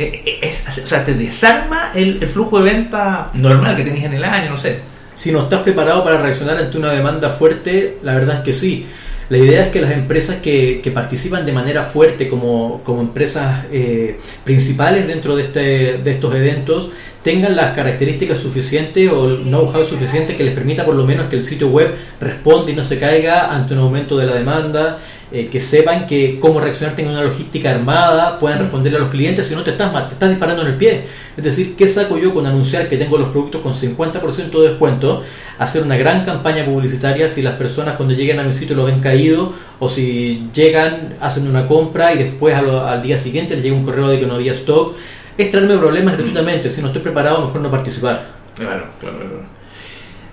Eh, 0.00 0.22
eh, 0.24 0.38
es- 0.42 0.66
o 0.82 0.88
sea, 0.88 1.04
te 1.04 1.12
desarma 1.14 1.90
el, 1.94 2.18
el 2.22 2.28
flujo 2.28 2.58
de 2.58 2.72
venta 2.72 3.30
normal 3.34 3.76
que 3.76 3.84
tenías 3.84 4.06
en 4.06 4.14
el 4.14 4.24
año, 4.24 4.50
no 4.50 4.58
sé. 4.58 4.78
Si 5.14 5.30
no 5.30 5.40
estás 5.40 5.62
preparado 5.62 6.02
para 6.02 6.22
reaccionar 6.22 6.56
ante 6.56 6.78
una 6.78 6.90
demanda 6.92 7.28
fuerte, 7.28 7.98
la 8.02 8.14
verdad 8.14 8.36
es 8.38 8.42
que 8.44 8.52
sí. 8.54 8.86
La 9.28 9.36
idea 9.36 9.66
es 9.66 9.68
que 9.68 9.80
las 9.82 9.92
empresas 9.92 10.36
que, 10.42 10.80
que 10.82 10.90
participan 10.90 11.44
de 11.44 11.52
manera 11.52 11.82
fuerte 11.82 12.28
como, 12.28 12.80
como 12.82 13.02
empresas 13.02 13.66
eh, 13.70 14.18
principales 14.42 15.06
dentro 15.06 15.36
de, 15.36 15.42
este, 15.44 15.60
de 15.98 16.10
estos 16.10 16.34
eventos 16.34 16.90
tengan 17.22 17.54
las 17.54 17.74
características 17.76 18.38
suficientes 18.38 19.12
o 19.12 19.28
el 19.28 19.42
know-how 19.44 19.86
suficiente 19.86 20.34
que 20.34 20.42
les 20.42 20.54
permita 20.54 20.84
por 20.86 20.94
lo 20.94 21.04
menos 21.04 21.28
que 21.28 21.36
el 21.36 21.44
sitio 21.44 21.68
web 21.68 21.94
responda 22.18 22.72
y 22.72 22.74
no 22.74 22.82
se 22.82 22.98
caiga 22.98 23.54
ante 23.54 23.74
un 23.74 23.80
aumento 23.80 24.16
de 24.16 24.26
la 24.26 24.34
demanda, 24.34 24.98
eh, 25.32 25.46
que 25.48 25.60
sepan 25.60 26.06
que 26.06 26.38
cómo 26.40 26.60
reaccionar 26.60 26.96
tengan 26.96 27.14
una 27.14 27.22
logística 27.24 27.70
armada, 27.70 28.38
puedan 28.38 28.58
responderle 28.58 28.98
a 28.98 29.00
los 29.02 29.10
clientes 29.10 29.46
si 29.46 29.54
no 29.54 29.62
te 29.62 29.70
estás, 29.70 29.92
te 30.08 30.14
estás 30.14 30.28
disparando 30.30 30.62
en 30.62 30.68
el 30.68 30.74
pie. 30.74 31.04
Es 31.36 31.44
decir, 31.44 31.76
¿qué 31.76 31.86
saco 31.86 32.18
yo 32.18 32.34
con 32.34 32.46
anunciar 32.46 32.88
que 32.88 32.96
tengo 32.96 33.16
los 33.16 33.28
productos 33.28 33.60
con 33.60 33.74
50% 33.74 34.60
de 34.62 34.68
descuento? 34.70 35.22
Hacer 35.58 35.82
una 35.82 35.96
gran 35.96 36.24
campaña 36.24 36.64
publicitaria 36.64 37.28
si 37.28 37.42
las 37.42 37.54
personas 37.54 37.96
cuando 37.96 38.14
lleguen 38.14 38.40
a 38.40 38.42
mi 38.42 38.52
sitio 38.52 38.74
lo 38.74 38.84
ven 38.84 39.00
caído 39.00 39.52
o 39.78 39.88
si 39.88 40.48
llegan, 40.52 41.14
hacen 41.20 41.46
una 41.48 41.66
compra 41.66 42.12
y 42.12 42.18
después 42.18 42.54
a 42.54 42.62
lo- 42.62 42.84
al 42.84 43.02
día 43.02 43.16
siguiente 43.16 43.54
les 43.54 43.62
llega 43.64 43.76
un 43.76 43.84
correo 43.84 44.08
de 44.08 44.18
que 44.18 44.26
no 44.26 44.34
había 44.34 44.52
stock. 44.52 44.96
Es 45.38 45.50
traerme 45.50 45.76
problemas 45.78 46.14
gratuitamente. 46.14 46.68
Si 46.70 46.80
no 46.82 46.88
estoy 46.88 47.02
preparado, 47.02 47.46
mejor 47.46 47.60
no 47.60 47.70
participar. 47.70 48.26
Claro, 48.56 48.86
claro, 49.00 49.18
claro. 49.20 49.42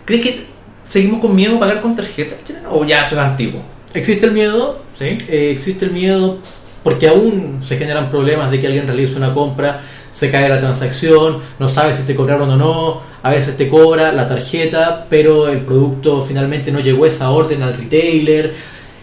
¿Crees 0.06 0.24
que 0.24 0.46
seguimos 0.86 1.20
con 1.22 1.36
miedo 1.36 1.56
a 1.58 1.60
pagar 1.60 1.82
con 1.82 1.96
tarjeta? 1.96 2.36
¿O 2.72 2.84
ya 2.84 3.02
eso 3.04 3.16
es 3.16 3.22
antiguo? 3.22 3.62
¿Existe 3.94 4.26
el 4.26 4.32
miedo? 4.34 4.80
¿Sí? 4.98 5.18
Eh, 5.30 5.52
existe 5.52 5.86
el 5.86 5.92
miedo 5.92 6.40
porque 6.84 7.08
aún 7.08 7.60
se 7.66 7.78
generan 7.78 8.10
problemas 8.10 8.50
de 8.52 8.60
que 8.60 8.68
alguien 8.68 8.86
realice 8.88 9.16
una 9.16 9.34
compra, 9.34 9.82
se 10.12 10.32
cae 10.32 10.48
la 10.50 10.60
transacción, 10.60 11.40
no 11.60 11.68
sabe 11.70 11.94
si 11.94 12.04
te 12.04 12.16
cobraron 12.16 12.50
o 12.52 12.56
no, 12.58 13.02
a 13.22 13.30
veces 13.32 13.58
te 13.58 13.68
cobra 13.68 14.12
la 14.14 14.28
tarjeta, 14.28 15.06
pero 15.10 15.50
el 15.50 15.60
producto 15.62 16.24
finalmente 16.26 16.72
no 16.72 16.80
llegó 16.80 17.06
esa 17.06 17.30
orden 17.32 17.62
al 17.64 17.78
retailer. 17.78 18.54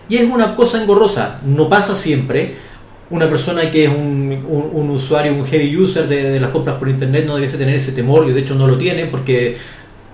Y 0.08 0.16
es 0.16 0.24
una 0.30 0.56
cosa 0.56 0.80
engorrosa, 0.82 1.38
no 1.44 1.68
pasa 1.68 1.94
siempre. 1.94 2.54
Una 3.10 3.28
persona 3.28 3.70
que 3.70 3.84
es 3.84 3.90
un, 3.90 4.44
un- 4.48 4.70
un 4.72 4.90
usuario, 4.90 5.34
un 5.34 5.46
heavy 5.46 5.76
user 5.76 6.08
de, 6.08 6.30
de 6.30 6.40
las 6.40 6.50
compras 6.50 6.76
por 6.78 6.88
internet 6.88 7.26
no 7.26 7.34
debiese 7.34 7.58
tener 7.58 7.74
ese 7.76 7.92
temor, 7.92 8.26
y 8.28 8.32
de 8.32 8.40
hecho 8.40 8.54
no 8.54 8.66
lo 8.66 8.78
tiene 8.78 9.06
porque 9.06 9.56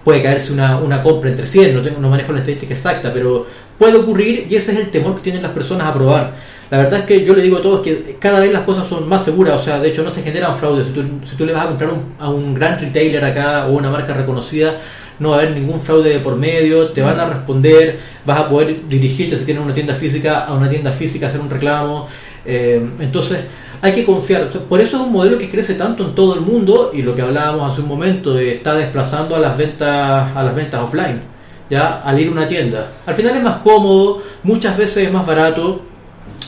puede 0.05 0.23
caerse 0.23 0.53
una, 0.53 0.79
una 0.79 1.03
compra 1.03 1.31
entre 1.31 1.47
100, 1.47 1.75
no, 1.75 1.83
tengo, 1.83 2.01
no 2.01 2.09
manejo 2.09 2.33
la 2.33 2.39
estadística 2.41 2.75
exacta, 2.75 3.13
pero 3.13 3.47
puede 3.81 3.97
ocurrir 3.97 4.47
y 4.51 4.57
ese 4.57 4.73
es 4.73 4.79
el 4.79 4.91
temor 4.91 5.17
que 5.17 5.23
tienen 5.23 5.43
las 5.43 5.53
personas 5.53 5.87
a 5.87 5.95
probar. 5.95 6.35
La 6.71 6.77
verdad 6.77 7.01
es 7.01 7.07
que 7.07 7.25
yo 7.25 7.35
le 7.35 7.43
digo 7.43 7.57
a 7.57 7.63
todos 7.63 7.81
que 7.81 8.19
cada 8.21 8.39
vez 8.39 8.53
las 8.53 8.63
cosas 8.65 8.87
son 8.87 9.09
más 9.09 9.25
seguras, 9.25 9.59
o 9.59 9.65
sea, 9.65 9.81
de 9.81 9.89
hecho 9.89 10.03
no 10.03 10.11
se 10.11 10.23
generan 10.23 10.55
fraudes. 10.55 10.89
Si 10.89 10.93
tú, 10.93 11.03
si 11.25 11.35
tú 11.35 11.47
le 11.47 11.55
vas 11.55 11.65
a 11.65 11.69
comprar 11.69 11.91
a 12.19 12.29
un 12.29 12.53
gran 12.53 12.79
retailer 12.79 13.25
acá 13.25 13.67
o 13.69 13.73
una 13.73 13.91
marca 13.91 14.13
reconocida, 14.13 14.77
no 15.19 15.31
va 15.31 15.37
a 15.37 15.39
haber 15.41 15.53
ningún 15.53 15.81
fraude 15.81 16.11
de 16.11 16.19
por 16.19 16.37
medio, 16.37 16.91
te 16.91 17.01
van 17.01 17.19
a 17.19 17.27
responder, 17.27 17.99
vas 18.27 18.41
a 18.41 18.49
poder 18.51 18.87
dirigirte 18.87 19.39
si 19.39 19.47
tienes 19.47 19.65
una 19.65 19.73
tienda 19.73 19.95
física 19.95 20.45
a 20.45 20.53
una 20.53 20.69
tienda 20.69 20.93
física, 20.93 21.29
hacer 21.29 21.41
un 21.41 21.49
reclamo. 21.49 22.07
Eh, 22.45 22.87
entonces 22.99 23.39
hay 23.81 23.95
que 23.95 24.05
confiar. 24.05 24.47
Por 24.49 24.83
eso 24.83 24.99
es 24.99 25.03
un 25.07 25.13
modelo 25.13 25.39
que 25.39 25.51
crece 25.51 25.73
tanto 25.73 26.05
en 26.05 26.15
todo 26.15 26.35
el 26.35 26.43
mundo 26.43 26.91
y 26.93 27.01
lo 27.01 27.15
que 27.15 27.23
hablábamos 27.23 27.73
hace 27.73 27.81
un 27.81 27.89
momento 27.89 28.39
está 28.39 28.75
desplazando 28.75 29.35
a 29.37 29.39
las 29.39 29.57
ventas 29.57 30.37
a 30.37 30.43
las 30.43 30.55
ventas 30.55 30.83
offline. 30.83 31.40
Ya 31.71 32.01
al 32.05 32.19
ir 32.21 32.29
a 32.29 32.33
una 32.33 32.49
tienda. 32.49 32.91
Al 33.07 33.15
final 33.15 33.37
es 33.37 33.43
más 33.43 33.59
cómodo, 33.59 34.23
muchas 34.43 34.77
veces 34.77 35.07
es 35.07 35.13
más 35.13 35.25
barato. 35.25 35.83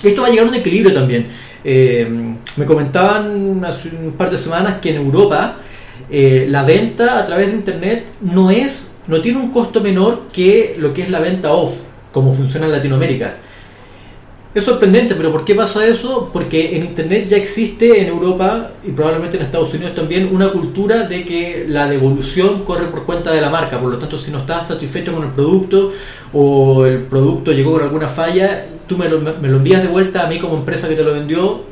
Esto 0.03 0.23
va 0.23 0.29
a 0.29 0.31
llegar 0.31 0.47
a 0.47 0.49
un 0.49 0.57
equilibrio 0.57 0.93
también. 0.93 1.29
Eh, 1.65 2.35
me 2.57 2.67
comentaban 2.67 3.65
hace 3.65 3.89
un 3.89 4.13
par 4.13 4.31
de 4.31 4.37
semanas 4.37 4.79
que 4.83 4.91
en 4.91 4.97
Europa 4.97 5.57
eh, 6.11 6.47
la 6.49 6.65
venta 6.65 7.21
a 7.21 7.25
través 7.25 7.47
de 7.49 7.55
internet 7.55 8.09
no 8.21 8.51
es 8.51 8.93
no 9.07 9.21
tiene 9.21 9.39
un 9.39 9.51
costo 9.51 9.81
menor 9.81 10.29
que 10.33 10.77
lo 10.79 10.95
que 10.95 11.03
es 11.03 11.11
la 11.11 11.21
venta 11.21 11.53
off, 11.53 11.81
como 12.13 12.33
funciona 12.33 12.67
en 12.67 12.73
Latinoamérica. 12.73 13.37
Es 14.55 14.65
sorprendente, 14.65 15.15
pero 15.15 15.33
¿por 15.33 15.47
qué 15.47 15.55
pasa 15.55 15.87
eso? 15.87 16.29
Porque 16.31 16.77
en 16.77 16.85
Internet 16.85 17.27
ya 17.27 17.38
existe 17.38 18.03
en 18.03 18.09
Europa 18.09 18.73
y 18.85 18.91
probablemente 18.91 19.38
en 19.38 19.45
Estados 19.45 19.73
Unidos 19.73 19.95
también 19.95 20.29
una 20.31 20.53
cultura 20.53 21.05
de 21.05 21.25
que 21.25 21.65
la 21.67 21.88
devolución 21.88 22.62
corre 22.65 22.88
por 22.88 23.07
cuenta 23.07 23.33
de 23.33 23.41
la 23.41 23.49
marca. 23.49 23.81
Por 23.81 23.91
lo 23.91 23.97
tanto, 23.97 24.19
si 24.19 24.31
no 24.31 24.37
estás 24.37 24.69
satisfecho 24.69 25.15
con 25.15 25.25
el 25.25 25.31
producto 25.31 25.93
o 26.35 26.85
el 26.85 26.99
producto 27.05 27.53
llegó 27.53 27.73
con 27.73 27.83
alguna 27.83 28.09
falla, 28.09 28.67
tú 28.87 28.99
me 28.99 29.09
lo, 29.09 29.21
me 29.21 29.49
lo 29.49 29.57
envías 29.57 29.83
de 29.83 29.88
vuelta 29.88 30.25
a 30.25 30.27
mí 30.27 30.38
como 30.38 30.59
empresa 30.59 30.87
que 30.87 30.97
te 30.97 31.03
lo 31.03 31.15
vendió 31.15 31.62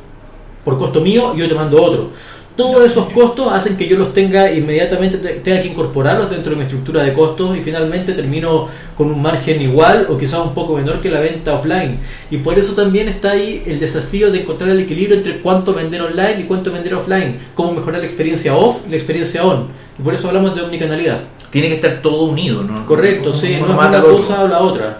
por 0.65 0.79
costo 0.79 1.01
mío 1.01 1.33
y 1.35 1.39
yo 1.39 1.47
te 1.47 1.53
mando 1.53 1.79
otro. 1.79 2.09
Todos 2.55 2.91
esos 2.91 3.09
costos 3.11 3.51
hacen 3.51 3.77
que 3.77 3.87
yo 3.87 3.97
los 3.97 4.11
tenga 4.13 4.51
inmediatamente, 4.51 5.17
te- 5.17 5.35
tenga 5.35 5.61
que 5.61 5.69
incorporarlos 5.69 6.29
dentro 6.29 6.51
de 6.51 6.57
mi 6.57 6.63
estructura 6.63 7.01
de 7.01 7.13
costos 7.13 7.57
y 7.57 7.61
finalmente 7.61 8.13
termino 8.13 8.67
con 8.97 9.09
un 9.09 9.21
margen 9.21 9.61
igual 9.61 10.05
o 10.09 10.17
quizás 10.17 10.41
un 10.45 10.53
poco 10.53 10.75
menor 10.75 10.99
que 11.01 11.09
la 11.09 11.21
venta 11.21 11.53
offline. 11.55 11.99
Y 12.29 12.37
por 12.37 12.59
eso 12.59 12.73
también 12.73 13.07
está 13.07 13.31
ahí 13.31 13.63
el 13.65 13.79
desafío 13.79 14.31
de 14.31 14.41
encontrar 14.41 14.69
el 14.69 14.81
equilibrio 14.81 15.15
entre 15.17 15.39
cuánto 15.39 15.73
vender 15.73 16.01
online 16.01 16.41
y 16.41 16.43
cuánto 16.43 16.71
vender 16.71 16.93
offline, 16.93 17.39
cómo 17.55 17.73
mejorar 17.73 18.01
la 18.01 18.07
experiencia 18.07 18.53
off 18.55 18.81
y 18.85 18.91
la 18.91 18.97
experiencia 18.97 19.45
on. 19.45 19.67
Y 19.97 20.01
por 20.01 20.13
eso 20.13 20.27
hablamos 20.27 20.53
de 20.53 20.61
omnicanalidad. 20.61 21.21
Tiene 21.51 21.69
que 21.69 21.75
estar 21.75 22.01
todo 22.01 22.23
unido, 22.23 22.63
¿no? 22.63 22.85
Correcto, 22.85 23.33
sí, 23.33 23.57
no 23.59 23.67
es 23.67 23.73
una 23.87 24.01
cosa 24.01 24.43
o 24.43 24.47
la 24.49 24.59
otra. 24.59 24.99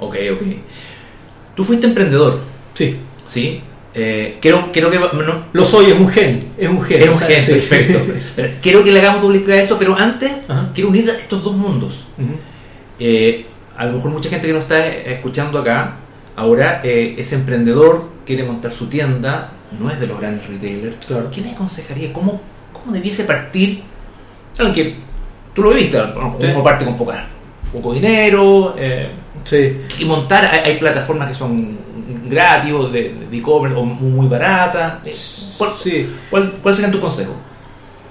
Ok, 0.00 0.16
ok. 0.34 0.42
Tú 1.56 1.64
fuiste 1.64 1.86
emprendedor, 1.88 2.38
Sí, 2.74 2.96
¿sí? 3.26 3.60
Eh, 3.96 4.38
quiero, 4.40 4.70
quiero 4.72 4.90
que... 4.90 4.98
No, 4.98 5.44
lo 5.52 5.64
soy, 5.64 5.86
es 5.92 5.98
un 5.98 6.08
gen, 6.08 6.52
es 6.58 6.68
un 6.68 6.82
gen. 6.82 7.02
es 7.02 7.08
un 7.10 7.18
gen, 7.18 7.44
perfecto. 7.46 8.00
Quiero 8.62 8.82
que 8.82 8.90
le 8.90 8.98
hagamos 9.00 9.20
publicidad 9.22 9.56
a 9.58 9.62
eso, 9.62 9.78
pero 9.78 9.96
antes 9.96 10.32
Ajá. 10.48 10.70
quiero 10.74 10.90
unir 10.90 11.08
estos 11.08 11.44
dos 11.44 11.54
mundos. 11.54 12.04
Eh, 12.98 13.46
a 13.76 13.86
lo 13.86 13.92
mejor 13.92 14.10
mucha 14.10 14.28
gente 14.28 14.46
que 14.48 14.52
nos 14.52 14.62
está 14.62 14.84
escuchando 14.86 15.58
acá 15.60 15.96
ahora 16.36 16.80
eh, 16.82 17.14
es 17.18 17.32
emprendedor, 17.32 18.04
quiere 18.26 18.42
montar 18.44 18.72
su 18.72 18.86
tienda, 18.86 19.50
no 19.78 19.88
es 19.90 20.00
de 20.00 20.06
los 20.08 20.18
grandes 20.20 20.46
retailers. 20.48 21.04
Claro. 21.06 21.30
¿Qué 21.32 21.40
le 21.42 21.50
aconsejaría? 21.52 22.12
¿Cómo, 22.12 22.40
cómo 22.72 22.92
debiese 22.92 23.22
partir? 23.24 23.82
Aunque 24.58 24.94
tú 25.54 25.62
lo 25.62 25.70
viste, 25.72 25.96
uno 26.00 26.36
Sí. 26.40 26.46
parte 26.64 26.84
con 26.84 26.96
poca, 26.96 27.26
poco 27.72 27.94
dinero, 27.94 28.74
eh, 28.78 29.10
Sí. 29.44 29.76
que 29.98 30.04
montar, 30.04 30.44
hay, 30.46 30.72
hay 30.72 30.78
plataformas 30.78 31.28
que 31.28 31.34
son 31.34 31.78
gratis 32.24 32.72
o 32.72 32.88
de 32.88 33.14
e-commerce 33.32 33.76
o 33.76 33.84
muy. 33.84 34.26
Eh, 35.04 35.14
¿Cuál, 35.58 35.70
Sí. 35.82 36.08
cuál, 36.30 36.52
cuál 36.62 36.74
sería 36.74 36.90
tu 36.90 37.00
consejo? 37.00 37.34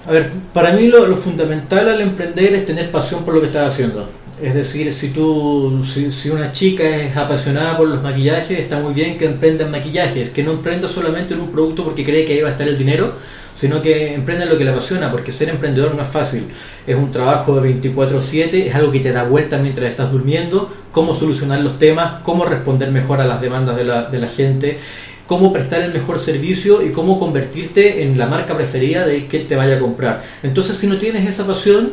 A 0.06 0.10
ver, 0.12 0.30
para 0.52 0.72
mí 0.72 0.88
lo, 0.88 1.06
lo 1.06 1.16
fundamental 1.16 1.88
al 1.88 2.00
emprender 2.00 2.54
es 2.54 2.66
tener 2.66 2.90
pasión 2.90 3.24
por 3.24 3.34
lo 3.34 3.40
que 3.40 3.46
estás 3.46 3.72
haciendo. 3.72 4.08
Es 4.42 4.52
decir, 4.52 4.92
si 4.92 5.10
tú, 5.10 5.84
si, 5.84 6.28
una 6.28 6.50
chica 6.50 6.84
es 6.84 7.16
apasionada 7.16 7.76
por 7.76 7.86
los 7.86 8.02
maquillajes, 8.02 8.58
está 8.58 8.80
muy 8.80 8.92
bien 8.92 9.16
que 9.16 9.26
emprenda 9.26 9.64
en 9.64 9.70
maquillajes, 9.70 10.30
que 10.30 10.42
no 10.42 10.52
emprenda 10.52 10.88
solamente 10.88 11.34
en 11.34 11.40
un 11.40 11.52
producto 11.52 11.84
porque 11.84 12.04
cree 12.04 12.24
que 12.24 12.32
ahí 12.32 12.40
va 12.40 12.48
a 12.48 12.52
estar 12.52 12.66
el 12.66 12.76
dinero, 12.76 13.14
sino 13.54 13.80
que 13.80 14.12
emprenda 14.12 14.42
en 14.42 14.50
lo 14.50 14.58
que 14.58 14.64
le 14.64 14.70
apasiona, 14.70 15.12
porque 15.12 15.30
ser 15.30 15.50
emprendedor 15.50 15.94
no 15.94 16.02
es 16.02 16.08
fácil. 16.08 16.48
Es 16.84 16.96
un 16.96 17.12
trabajo 17.12 17.60
de 17.60 17.68
24/7, 17.68 18.66
es 18.66 18.74
algo 18.74 18.90
que 18.90 18.98
te 18.98 19.12
da 19.12 19.22
vuelta 19.22 19.58
mientras 19.58 19.88
estás 19.88 20.10
durmiendo, 20.10 20.74
cómo 20.90 21.16
solucionar 21.16 21.60
los 21.60 21.78
temas, 21.78 22.20
cómo 22.24 22.44
responder 22.44 22.90
mejor 22.90 23.20
a 23.20 23.26
las 23.26 23.40
demandas 23.40 23.76
de 23.76 23.84
la, 23.84 24.06
de 24.10 24.18
la 24.18 24.28
gente 24.28 24.78
cómo 25.26 25.54
prestar 25.54 25.80
el 25.80 25.92
mejor 25.92 26.18
servicio 26.18 26.84
y 26.84 26.90
cómo 26.90 27.18
convertirte 27.18 28.02
en 28.02 28.18
la 28.18 28.26
marca 28.26 28.54
preferida 28.54 29.06
de 29.06 29.26
que 29.26 29.40
te 29.40 29.56
vaya 29.56 29.76
a 29.76 29.78
comprar. 29.78 30.22
Entonces, 30.42 30.76
si 30.76 30.86
no 30.86 30.98
tienes 30.98 31.26
esa 31.26 31.46
pasión, 31.46 31.92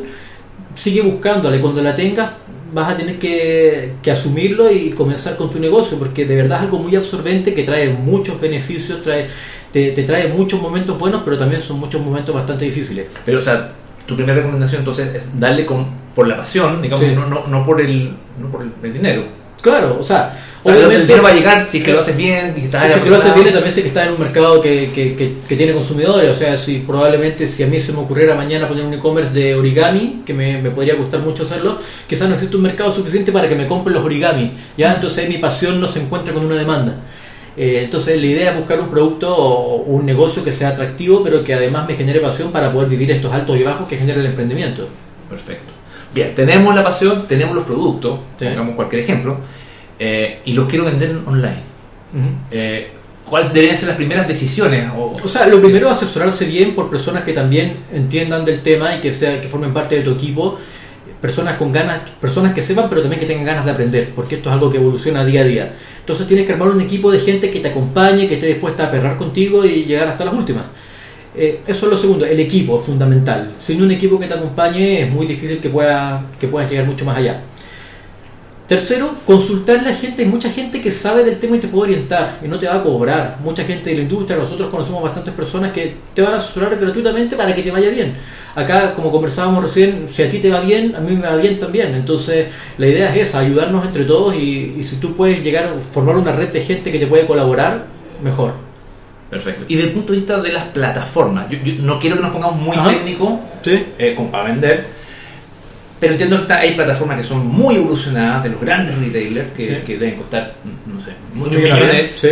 sigue 0.74 1.02
buscándola 1.02 1.56
y 1.56 1.60
cuando 1.60 1.82
la 1.82 1.94
tengas 1.94 2.30
vas 2.72 2.94
a 2.94 2.96
tener 2.96 3.18
que, 3.18 3.92
que, 4.02 4.10
asumirlo 4.10 4.72
y 4.72 4.90
comenzar 4.90 5.36
con 5.36 5.50
tu 5.50 5.58
negocio, 5.58 5.98
porque 5.98 6.24
de 6.24 6.36
verdad 6.36 6.58
es 6.58 6.64
algo 6.64 6.78
muy 6.78 6.96
absorbente 6.96 7.52
que 7.52 7.64
trae 7.64 7.90
muchos 7.90 8.40
beneficios, 8.40 9.02
trae, 9.02 9.28
te, 9.70 9.90
te 9.92 10.02
trae 10.04 10.28
muchos 10.28 10.60
momentos 10.60 10.98
buenos, 10.98 11.22
pero 11.22 11.36
también 11.36 11.62
son 11.62 11.78
muchos 11.78 12.00
momentos 12.00 12.34
bastante 12.34 12.64
difíciles. 12.64 13.08
Pero, 13.26 13.40
o 13.40 13.42
sea, 13.42 13.72
tu 14.06 14.16
primera 14.16 14.36
recomendación 14.38 14.80
entonces 14.80 15.14
es 15.14 15.38
darle 15.38 15.66
con, 15.66 15.86
por 16.14 16.26
la 16.26 16.38
pasión, 16.38 16.80
digamos, 16.80 17.04
Sí. 17.04 17.14
no, 17.14 17.26
no, 17.26 17.46
no 17.46 17.64
por 17.64 17.80
el, 17.80 18.14
no 18.40 18.50
por 18.50 18.62
el, 18.62 18.72
el 18.82 18.92
dinero. 18.94 19.24
Claro, 19.62 19.96
o 20.00 20.04
sea, 20.04 20.36
el 20.64 20.72
obviamente 20.74 21.02
dinero 21.06 21.22
va 21.22 21.28
a 21.30 21.34
llegar 21.34 21.64
si 21.64 21.78
es 21.78 21.84
que 21.84 21.92
lo 21.92 22.00
haces 22.00 22.16
bien, 22.16 22.54
y 22.56 22.62
si 22.62 22.68
que 22.68 23.10
lo 23.10 23.16
haces 23.16 23.34
bien 23.34 23.52
también 23.54 23.74
sé 23.74 23.82
que 23.82 23.88
está 23.88 24.04
en 24.06 24.12
un 24.12 24.18
mercado 24.20 24.60
que, 24.60 24.90
que, 24.94 25.14
que- 25.16 25.32
que 25.48 25.56
tiene 25.56 25.72
consumidores, 25.72 26.28
o 26.30 26.34
sea, 26.34 26.56
si 26.56 26.78
probablemente 26.80 27.46
si 27.48 27.62
a 27.62 27.66
mí 27.68 27.80
se 27.80 27.92
me 27.92 27.98
ocurriera 28.00 28.34
mañana 28.34 28.68
poner 28.68 28.84
un 28.84 28.92
e-commerce 28.94 29.32
de 29.32 29.54
origami, 29.54 30.22
que 30.26 30.34
me, 30.34 30.60
me 30.60 30.70
podría 30.70 30.94
gustar 30.96 31.20
mucho 31.20 31.44
hacerlo, 31.44 31.78
quizás 32.08 32.28
no 32.28 32.34
existe 32.34 32.56
un 32.56 32.62
mercado 32.62 32.92
suficiente 32.92 33.30
para 33.32 33.48
que 33.48 33.54
me 33.54 33.66
compren 33.68 33.94
los 33.94 34.04
origami, 34.04 34.50
¿ya? 34.76 34.94
Entonces 34.94 35.28
mi 35.28 35.38
pasión 35.38 35.80
no 35.80 35.88
se 35.88 36.00
encuentra 36.00 36.34
con 36.34 36.44
una 36.44 36.56
demanda. 36.56 36.96
Eh, 37.56 37.82
entonces 37.84 38.18
la 38.20 38.26
idea 38.26 38.50
es 38.52 38.56
buscar 38.58 38.80
un 38.80 38.88
producto 38.88 39.34
o 39.36 39.76
un 39.82 40.06
negocio 40.06 40.42
que 40.42 40.52
sea 40.52 40.68
atractivo, 40.70 41.22
pero 41.22 41.44
que 41.44 41.54
además 41.54 41.86
me 41.86 41.94
genere 41.96 42.18
pasión 42.20 42.50
para 42.50 42.72
poder 42.72 42.88
vivir 42.88 43.10
estos 43.10 43.32
altos 43.32 43.58
y 43.58 43.62
bajos 43.62 43.86
que 43.88 43.96
genera 43.96 44.20
el 44.20 44.26
emprendimiento. 44.26 44.88
Perfecto. 45.28 45.71
Bien, 46.14 46.34
tenemos 46.34 46.74
la 46.74 46.84
pasión, 46.84 47.26
tenemos 47.26 47.54
los 47.54 47.64
productos, 47.64 48.20
Sí. 48.38 48.44
pongamos 48.46 48.74
cualquier 48.74 49.02
ejemplo, 49.02 49.38
eh, 49.98 50.40
y 50.44 50.52
los 50.52 50.68
quiero 50.68 50.84
vender 50.84 51.16
online. 51.26 51.72
Eh, 52.50 52.90
¿Cuáles 53.28 53.52
deberían 53.54 53.78
ser 53.78 53.88
las 53.88 53.96
primeras 53.96 54.28
decisiones? 54.28 54.90
O, 54.94 55.16
O 55.24 55.28
sea, 55.28 55.46
lo 55.46 55.60
primero 55.62 55.86
es 55.86 55.92
asesorarse 55.92 56.44
bien 56.44 56.74
por 56.74 56.90
personas 56.90 57.24
que 57.24 57.32
también 57.32 57.78
entiendan 57.92 58.44
del 58.44 58.60
tema 58.60 58.94
y 58.96 59.00
que, 59.00 59.14
sea, 59.14 59.40
que 59.40 59.48
formen 59.48 59.72
parte 59.72 59.94
de 59.96 60.02
tu 60.02 60.10
equipo, 60.10 60.58
personas 61.22 61.56
con 61.56 61.72
ganas, 61.72 62.00
personas 62.20 62.52
que 62.52 62.60
sepan, 62.60 62.88
pero 62.90 63.00
también 63.00 63.20
que 63.20 63.26
tengan 63.26 63.46
ganas 63.46 63.64
de 63.64 63.70
aprender, 63.70 64.10
porque 64.14 64.34
esto 64.34 64.50
es 64.50 64.54
algo 64.54 64.70
que 64.70 64.76
evoluciona 64.76 65.24
día 65.24 65.42
a 65.42 65.44
día. 65.44 65.72
Entonces 66.00 66.26
tienes 66.26 66.44
que 66.46 66.52
armar 66.52 66.68
un 66.68 66.80
equipo 66.82 67.10
de 67.10 67.20
gente 67.20 67.50
que 67.50 67.60
te 67.60 67.68
acompañe, 67.68 68.28
que 68.28 68.34
esté 68.34 68.48
dispuesta 68.48 68.86
a 68.86 68.90
perrar 68.90 69.16
contigo 69.16 69.64
y 69.64 69.84
llegar 69.84 70.08
hasta 70.08 70.24
las 70.26 70.34
últimas. 70.34 70.64
Eh, 71.34 71.60
eso 71.66 71.86
es 71.86 71.92
lo 71.92 71.98
segundo, 71.98 72.26
el 72.26 72.40
equipo 72.40 72.78
es 72.78 72.84
fundamental. 72.84 73.52
Sin 73.58 73.82
un 73.82 73.90
equipo 73.90 74.18
que 74.18 74.26
te 74.26 74.34
acompañe 74.34 75.02
es 75.02 75.10
muy 75.10 75.26
difícil 75.26 75.58
que 75.58 75.70
puedas 75.70 76.22
que 76.38 76.48
puedas 76.48 76.70
llegar 76.70 76.86
mucho 76.86 77.04
más 77.04 77.16
allá. 77.16 77.40
Tercero, 78.68 79.16
consultarle 79.26 79.90
a 79.90 79.94
gente. 79.94 80.22
Hay 80.22 80.28
mucha 80.28 80.50
gente 80.50 80.80
que 80.80 80.90
sabe 80.90 81.24
del 81.24 81.38
tema 81.38 81.56
y 81.56 81.60
te 81.60 81.68
puede 81.68 81.92
orientar 81.92 82.38
y 82.42 82.48
no 82.48 82.58
te 82.58 82.66
va 82.66 82.76
a 82.76 82.82
cobrar. 82.82 83.38
Mucha 83.42 83.64
gente 83.64 83.90
de 83.90 83.96
la 83.96 84.02
industria, 84.02 84.38
nosotros 84.38 84.70
conocemos 84.70 85.02
bastantes 85.02 85.34
personas 85.34 85.72
que 85.72 85.96
te 86.14 86.22
van 86.22 86.34
a 86.34 86.36
asesorar 86.36 86.78
gratuitamente 86.78 87.36
para 87.36 87.54
que 87.54 87.62
te 87.62 87.70
vaya 87.70 87.90
bien. 87.90 88.14
Acá, 88.54 88.94
como 88.94 89.10
conversábamos 89.10 89.64
recién, 89.64 90.08
si 90.14 90.22
a 90.22 90.30
ti 90.30 90.38
te 90.38 90.48
va 90.48 90.60
bien, 90.60 90.94
a 90.94 91.00
mí 91.00 91.14
me 91.14 91.26
va 91.26 91.36
bien 91.36 91.58
también. 91.58 91.94
Entonces, 91.94 92.46
la 92.78 92.86
idea 92.86 93.14
es 93.14 93.28
esa, 93.28 93.40
ayudarnos 93.40 93.84
entre 93.84 94.04
todos 94.04 94.34
y, 94.36 94.76
y 94.78 94.84
si 94.84 94.96
tú 94.96 95.16
puedes 95.16 95.42
llegar 95.42 95.64
a 95.64 95.80
formar 95.80 96.16
una 96.16 96.32
red 96.32 96.48
de 96.48 96.62
gente 96.62 96.90
que 96.92 96.98
te 96.98 97.06
puede 97.06 97.26
colaborar, 97.26 97.86
mejor. 98.22 98.71
Perfecto. 99.32 99.64
Y 99.66 99.76
desde 99.76 99.88
el 99.88 99.94
punto 99.94 100.12
de 100.12 100.18
vista 100.18 100.40
de 100.42 100.52
las 100.52 100.64
plataformas, 100.66 101.48
yo, 101.48 101.58
yo 101.64 101.82
no 101.82 101.98
quiero 101.98 102.16
que 102.16 102.22
nos 102.22 102.32
pongamos 102.32 102.60
muy 102.60 102.76
Ajá. 102.76 102.90
técnicos 102.90 103.32
¿Sí? 103.64 103.82
eh, 103.98 104.12
como 104.14 104.30
para 104.30 104.44
vender, 104.44 104.84
pero 105.98 106.12
entiendo 106.12 106.36
que 106.36 106.42
está- 106.42 106.58
hay 106.58 106.74
plataformas 106.74 107.16
que 107.16 107.22
son 107.22 107.46
muy 107.46 107.76
evolucionadas 107.76 108.42
de 108.42 108.50
los 108.50 108.60
grandes 108.60 108.96
retailers 108.98 109.52
que, 109.56 109.76
Sí. 109.76 109.82
que 109.86 109.98
deben 109.98 110.16
costar, 110.16 110.52
no 110.86 111.00
sé, 111.00 111.12
muchos 111.32 111.56
millones. 111.62 112.10
Sí. 112.10 112.28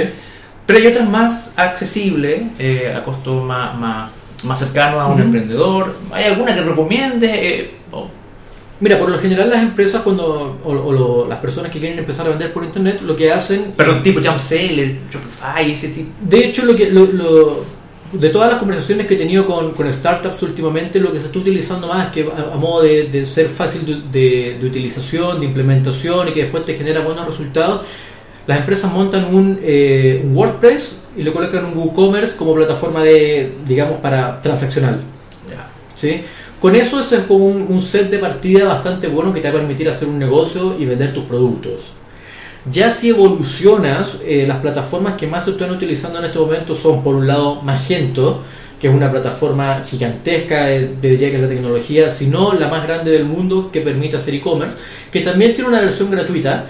Pero 0.66 0.78
hay 0.78 0.86
otras 0.88 1.08
más 1.08 1.54
accesibles, 1.56 2.42
eh, 2.58 2.94
a 2.94 3.02
costo 3.02 3.42
más, 3.42 3.76
más, 3.78 4.10
más 4.44 4.58
cercano 4.58 5.00
a 5.00 5.06
un 5.08 5.20
emprendedor. 5.22 5.96
¿Hay 6.12 6.24
alguna 6.24 6.54
que 6.54 6.60
recomiendes? 6.60 7.30
Eh, 7.34 7.70
Mira, 8.80 8.98
por 8.98 9.10
lo 9.10 9.18
general 9.18 9.50
las 9.50 9.62
empresas 9.62 10.00
cuando 10.02 10.58
o, 10.64 10.70
o 10.72 10.92
lo- 10.92 11.28
las 11.28 11.38
personas 11.38 11.70
que 11.70 11.78
quieren 11.78 11.98
empezar 11.98 12.26
a 12.26 12.30
vender 12.30 12.52
por 12.52 12.64
internet 12.64 13.00
lo 13.02 13.14
que 13.14 13.30
hacen 13.30 13.72
perdón, 13.76 14.02
tipo 14.02 14.20
Jump 14.24 14.38
Sale, 14.38 15.00
Shopify, 15.12 15.70
ese 15.70 15.88
tipo. 15.88 16.10
De 16.20 16.46
hecho, 16.46 16.64
lo 16.64 16.74
que, 16.74 16.90
lo, 16.90 17.04
lo- 17.06 17.64
de 18.12 18.28
todas 18.30 18.50
las 18.50 18.58
conversaciones 18.58 19.06
que 19.06 19.14
he 19.14 19.18
tenido 19.18 19.46
con, 19.46 19.72
con 19.72 19.92
startups 19.92 20.42
últimamente, 20.42 20.98
lo 20.98 21.12
que 21.12 21.20
se 21.20 21.26
está 21.26 21.38
utilizando 21.38 21.86
más 21.88 22.10
que 22.10 22.22
a, 22.22 22.54
a 22.54 22.56
modo 22.56 22.82
de, 22.82 23.04
de 23.08 23.26
ser 23.26 23.48
fácil 23.48 23.84
de, 24.10 24.18
de- 24.18 24.58
de 24.58 24.66
utilización, 24.66 25.38
de 25.40 25.46
implementación 25.46 26.28
y 26.28 26.32
que 26.32 26.42
después 26.44 26.64
te 26.64 26.74
genera 26.74 27.00
buenos 27.02 27.26
resultados, 27.28 27.82
las 28.46 28.58
empresas 28.60 28.90
montan 28.90 29.32
un, 29.32 29.60
eh, 29.62 30.22
un 30.24 30.34
WordPress 30.34 30.96
y 31.16 31.22
le 31.22 31.32
colocan 31.32 31.66
un 31.66 31.76
WooCommerce 31.76 32.34
como 32.36 32.54
plataforma 32.54 33.04
de, 33.04 33.56
digamos, 33.66 33.98
para 33.98 34.40
transaccional. 34.40 35.02
¿sí? 35.94 36.22
Con 36.60 36.76
eso, 36.76 37.00
eso 37.00 37.16
es 37.16 37.22
como 37.24 37.46
un, 37.46 37.66
un 37.68 37.82
set 37.82 38.10
de 38.10 38.18
partida 38.18 38.66
bastante 38.66 39.08
bueno 39.08 39.32
que 39.32 39.40
te 39.40 39.50
va 39.50 39.56
a 39.56 39.60
permitir 39.60 39.88
hacer 39.88 40.08
un 40.08 40.18
negocio 40.18 40.76
y 40.78 40.84
vender 40.84 41.14
tus 41.14 41.24
productos. 41.24 41.80
Ya 42.70 42.92
si 42.92 43.08
evolucionas, 43.08 44.16
eh, 44.22 44.44
las 44.46 44.58
plataformas 44.58 45.14
que 45.16 45.26
más 45.26 45.46
se 45.46 45.52
están 45.52 45.70
utilizando 45.70 46.18
en 46.18 46.26
este 46.26 46.38
momento 46.38 46.76
son, 46.76 47.02
por 47.02 47.14
un 47.14 47.26
lado, 47.26 47.62
Magento, 47.62 48.42
que 48.78 48.88
es 48.88 48.94
una 48.94 49.10
plataforma 49.10 49.82
gigantesca, 49.84 50.70
eh, 50.70 50.96
diría 51.00 51.30
que 51.30 51.36
es 51.36 51.42
la 51.42 51.48
tecnología, 51.48 52.10
si 52.10 52.26
no 52.26 52.52
la 52.52 52.68
más 52.68 52.82
grande 52.82 53.12
del 53.12 53.24
mundo 53.24 53.70
que 53.72 53.80
permite 53.80 54.16
hacer 54.16 54.34
e-commerce, 54.34 54.76
que 55.10 55.20
también 55.20 55.54
tiene 55.54 55.70
una 55.70 55.80
versión 55.80 56.10
gratuita. 56.10 56.66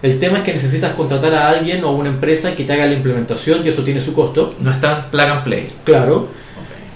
El 0.00 0.18
tema 0.20 0.38
es 0.38 0.44
que 0.44 0.52
necesitas 0.52 0.94
contratar 0.94 1.34
a 1.34 1.48
alguien 1.48 1.84
o 1.84 1.88
a 1.88 1.92
una 1.92 2.08
empresa 2.08 2.54
que 2.54 2.64
te 2.64 2.72
haga 2.72 2.86
la 2.86 2.94
implementación 2.94 3.64
y 3.64 3.68
eso 3.68 3.82
tiene 3.82 4.00
su 4.00 4.12
costo. 4.12 4.52
No 4.60 4.70
está 4.70 5.10
plug 5.10 5.26
and 5.26 5.44
play. 5.44 5.70
Claro. 5.84 6.28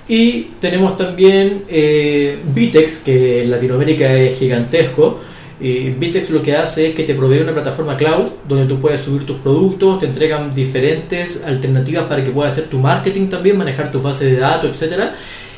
Y 0.08 0.52
tenemos 0.60 0.96
también 0.96 1.64
eh, 1.68 2.38
Vitex, 2.54 2.98
que 2.98 3.42
en 3.42 3.50
Latinoamérica 3.50 4.12
es 4.12 4.38
gigantesco. 4.38 5.20
Y 5.58 5.90
Vitex 5.90 6.30
lo 6.30 6.42
que 6.42 6.54
hace 6.54 6.88
es 6.88 6.94
que 6.94 7.04
te 7.04 7.14
provee 7.14 7.40
una 7.40 7.52
plataforma 7.52 7.96
cloud 7.96 8.28
donde 8.46 8.66
tú 8.66 8.78
puedes 8.78 9.00
subir 9.02 9.24
tus 9.24 9.38
productos, 9.38 10.00
te 10.00 10.06
entregan 10.06 10.50
diferentes 10.54 11.42
alternativas 11.44 12.04
para 12.04 12.22
que 12.22 12.30
puedas 12.30 12.52
hacer 12.52 12.68
tu 12.68 12.78
marketing 12.78 13.28
también, 13.28 13.56
manejar 13.56 13.90
tus 13.90 14.02
bases 14.02 14.32
de 14.32 14.38
datos, 14.38 14.70
etcétera. 14.70 15.14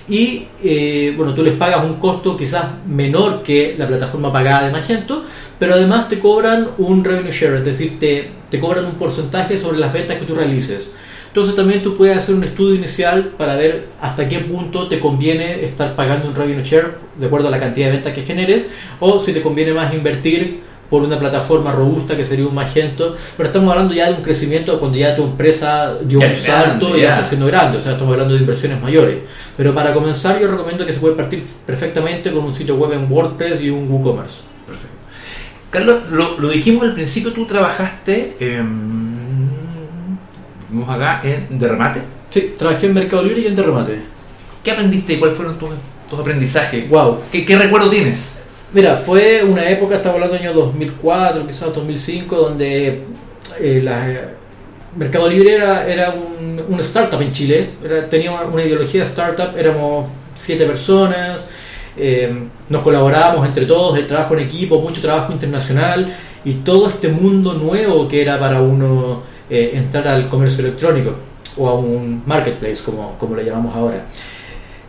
Y 0.08 0.46
eh, 0.64 1.12
bueno, 1.16 1.34
tú 1.34 1.42
les 1.42 1.54
pagas 1.54 1.84
un 1.84 1.96
costo 1.96 2.36
quizás 2.36 2.64
menor 2.86 3.42
que 3.42 3.74
la 3.76 3.86
plataforma 3.86 4.32
pagada 4.32 4.66
de 4.66 4.72
Magento, 4.72 5.24
pero 5.58 5.74
además 5.74 6.08
te 6.08 6.18
cobran 6.18 6.68
un 6.78 7.04
revenue 7.04 7.32
share, 7.32 7.56
es 7.56 7.64
decir, 7.64 7.98
te, 7.98 8.30
te 8.50 8.58
cobran 8.58 8.86
un 8.86 8.94
porcentaje 8.94 9.60
sobre 9.60 9.78
las 9.78 9.92
ventas 9.92 10.16
que 10.16 10.24
tú 10.24 10.34
realices. 10.34 10.88
Entonces 11.28 11.54
también 11.54 11.82
tú 11.82 11.96
puedes 11.96 12.16
hacer 12.16 12.34
un 12.34 12.44
estudio 12.44 12.74
inicial 12.74 13.32
para 13.36 13.56
ver 13.56 13.86
hasta 14.00 14.28
qué 14.28 14.40
punto 14.40 14.88
te 14.88 14.98
conviene 14.98 15.64
estar 15.64 15.94
pagando 15.94 16.28
un 16.28 16.34
revenue 16.34 16.64
share 16.64 16.98
de 17.16 17.26
acuerdo 17.26 17.48
a 17.48 17.50
la 17.50 17.60
cantidad 17.60 17.86
de 17.86 17.92
ventas 17.92 18.12
que 18.14 18.22
generes 18.22 18.66
o 18.98 19.22
si 19.22 19.32
te 19.32 19.42
conviene 19.42 19.72
más 19.72 19.94
invertir 19.94 20.68
por 20.88 21.02
una 21.02 21.18
plataforma 21.18 21.72
robusta 21.72 22.16
que 22.16 22.24
sería 22.24 22.46
un 22.46 22.54
Magento. 22.54 23.16
Pero 23.36 23.48
estamos 23.48 23.70
hablando 23.70 23.94
ya 23.94 24.08
de 24.08 24.14
un 24.14 24.22
crecimiento 24.22 24.78
cuando 24.80 24.96
ya 24.96 25.14
tu 25.14 25.24
empresa 25.24 25.98
dio 26.02 26.18
un 26.18 26.36
salto 26.36 26.96
y 26.96 27.02
ya. 27.02 27.16
está 27.16 27.28
siendo 27.28 27.46
grande. 27.46 27.78
O 27.78 27.82
sea, 27.82 27.92
estamos 27.92 28.12
hablando 28.12 28.34
de 28.34 28.40
inversiones 28.40 28.80
mayores. 28.80 29.18
Pero 29.56 29.74
para 29.74 29.92
comenzar 29.92 30.40
yo 30.40 30.50
recomiendo 30.50 30.86
que 30.86 30.92
se 30.92 31.00
puede 31.00 31.14
partir 31.14 31.44
perfectamente 31.66 32.32
con 32.32 32.44
un 32.44 32.54
sitio 32.54 32.76
web 32.76 32.92
en 32.92 33.10
WordPress 33.10 33.60
y 33.60 33.70
un 33.70 33.90
WooCommerce. 33.90 34.42
Perfecto. 34.66 34.96
Carlos, 35.70 36.10
lo, 36.10 36.40
lo 36.40 36.48
dijimos 36.48 36.84
al 36.84 36.94
principio, 36.94 37.32
tú 37.32 37.44
trabajaste. 37.44 38.36
Vimos 40.68 40.88
acá 40.88 41.20
en 41.24 41.58
de 41.58 41.68
remate. 41.68 42.00
Sí, 42.30 42.52
trabajé 42.56 42.86
en 42.86 42.94
Mercado 42.94 43.22
Libre 43.22 43.40
y 43.42 43.46
en 43.46 43.56
Derremate. 43.56 44.00
¿Qué 44.62 44.70
aprendiste 44.70 45.14
y 45.14 45.16
cuáles 45.18 45.36
fueron 45.36 45.58
tus, 45.58 45.70
tus 46.10 46.18
aprendizajes? 46.18 46.88
Wow. 46.90 47.20
¿Qué, 47.32 47.44
qué 47.44 47.56
recuerdo 47.56 47.88
tienes? 47.88 48.42
Mira, 48.74 48.96
fue 48.96 49.42
una 49.44 49.68
época, 49.70 49.96
estaba 49.96 50.16
hablando 50.16 50.34
del 50.36 50.44
año 50.46 50.52
2004, 50.54 51.46
quizás 51.46 51.74
2005, 51.74 52.36
donde 52.36 53.02
eh, 53.60 53.80
la- 53.82 54.30
Mercado 54.96 55.28
Libre 55.28 55.54
era, 55.54 55.86
era 55.88 56.10
un, 56.10 56.62
un 56.68 56.80
startup 56.80 57.20
en 57.22 57.32
Chile, 57.32 57.70
era- 57.82 58.08
tenía 58.08 58.30
una, 58.32 58.42
una 58.42 58.62
ideología 58.64 59.00
de 59.02 59.06
startup, 59.06 59.56
éramos 59.56 60.06
siete 60.34 60.66
personas, 60.66 61.44
eh, 61.96 62.30
nos 62.68 62.82
colaborábamos 62.82 63.46
entre 63.46 63.64
todos, 63.64 63.96
el 63.98 64.06
trabajo 64.06 64.34
en 64.34 64.40
equipo, 64.40 64.78
mucho 64.80 65.00
trabajo 65.00 65.32
internacional 65.32 66.14
y 66.44 66.52
todo 66.54 66.88
este 66.88 67.08
mundo 67.08 67.54
nuevo 67.54 68.06
que 68.06 68.20
era 68.22 68.38
para 68.38 68.60
uno 68.60 69.22
eh, 69.50 69.72
entrar 69.74 70.06
al 70.08 70.28
comercio 70.28 70.64
electrónico 70.64 71.14
o 71.56 71.68
a 71.68 71.74
un 71.74 72.22
marketplace, 72.26 72.78
como, 72.84 73.16
como 73.18 73.34
le 73.34 73.44
llamamos 73.44 73.74
ahora. 73.74 74.06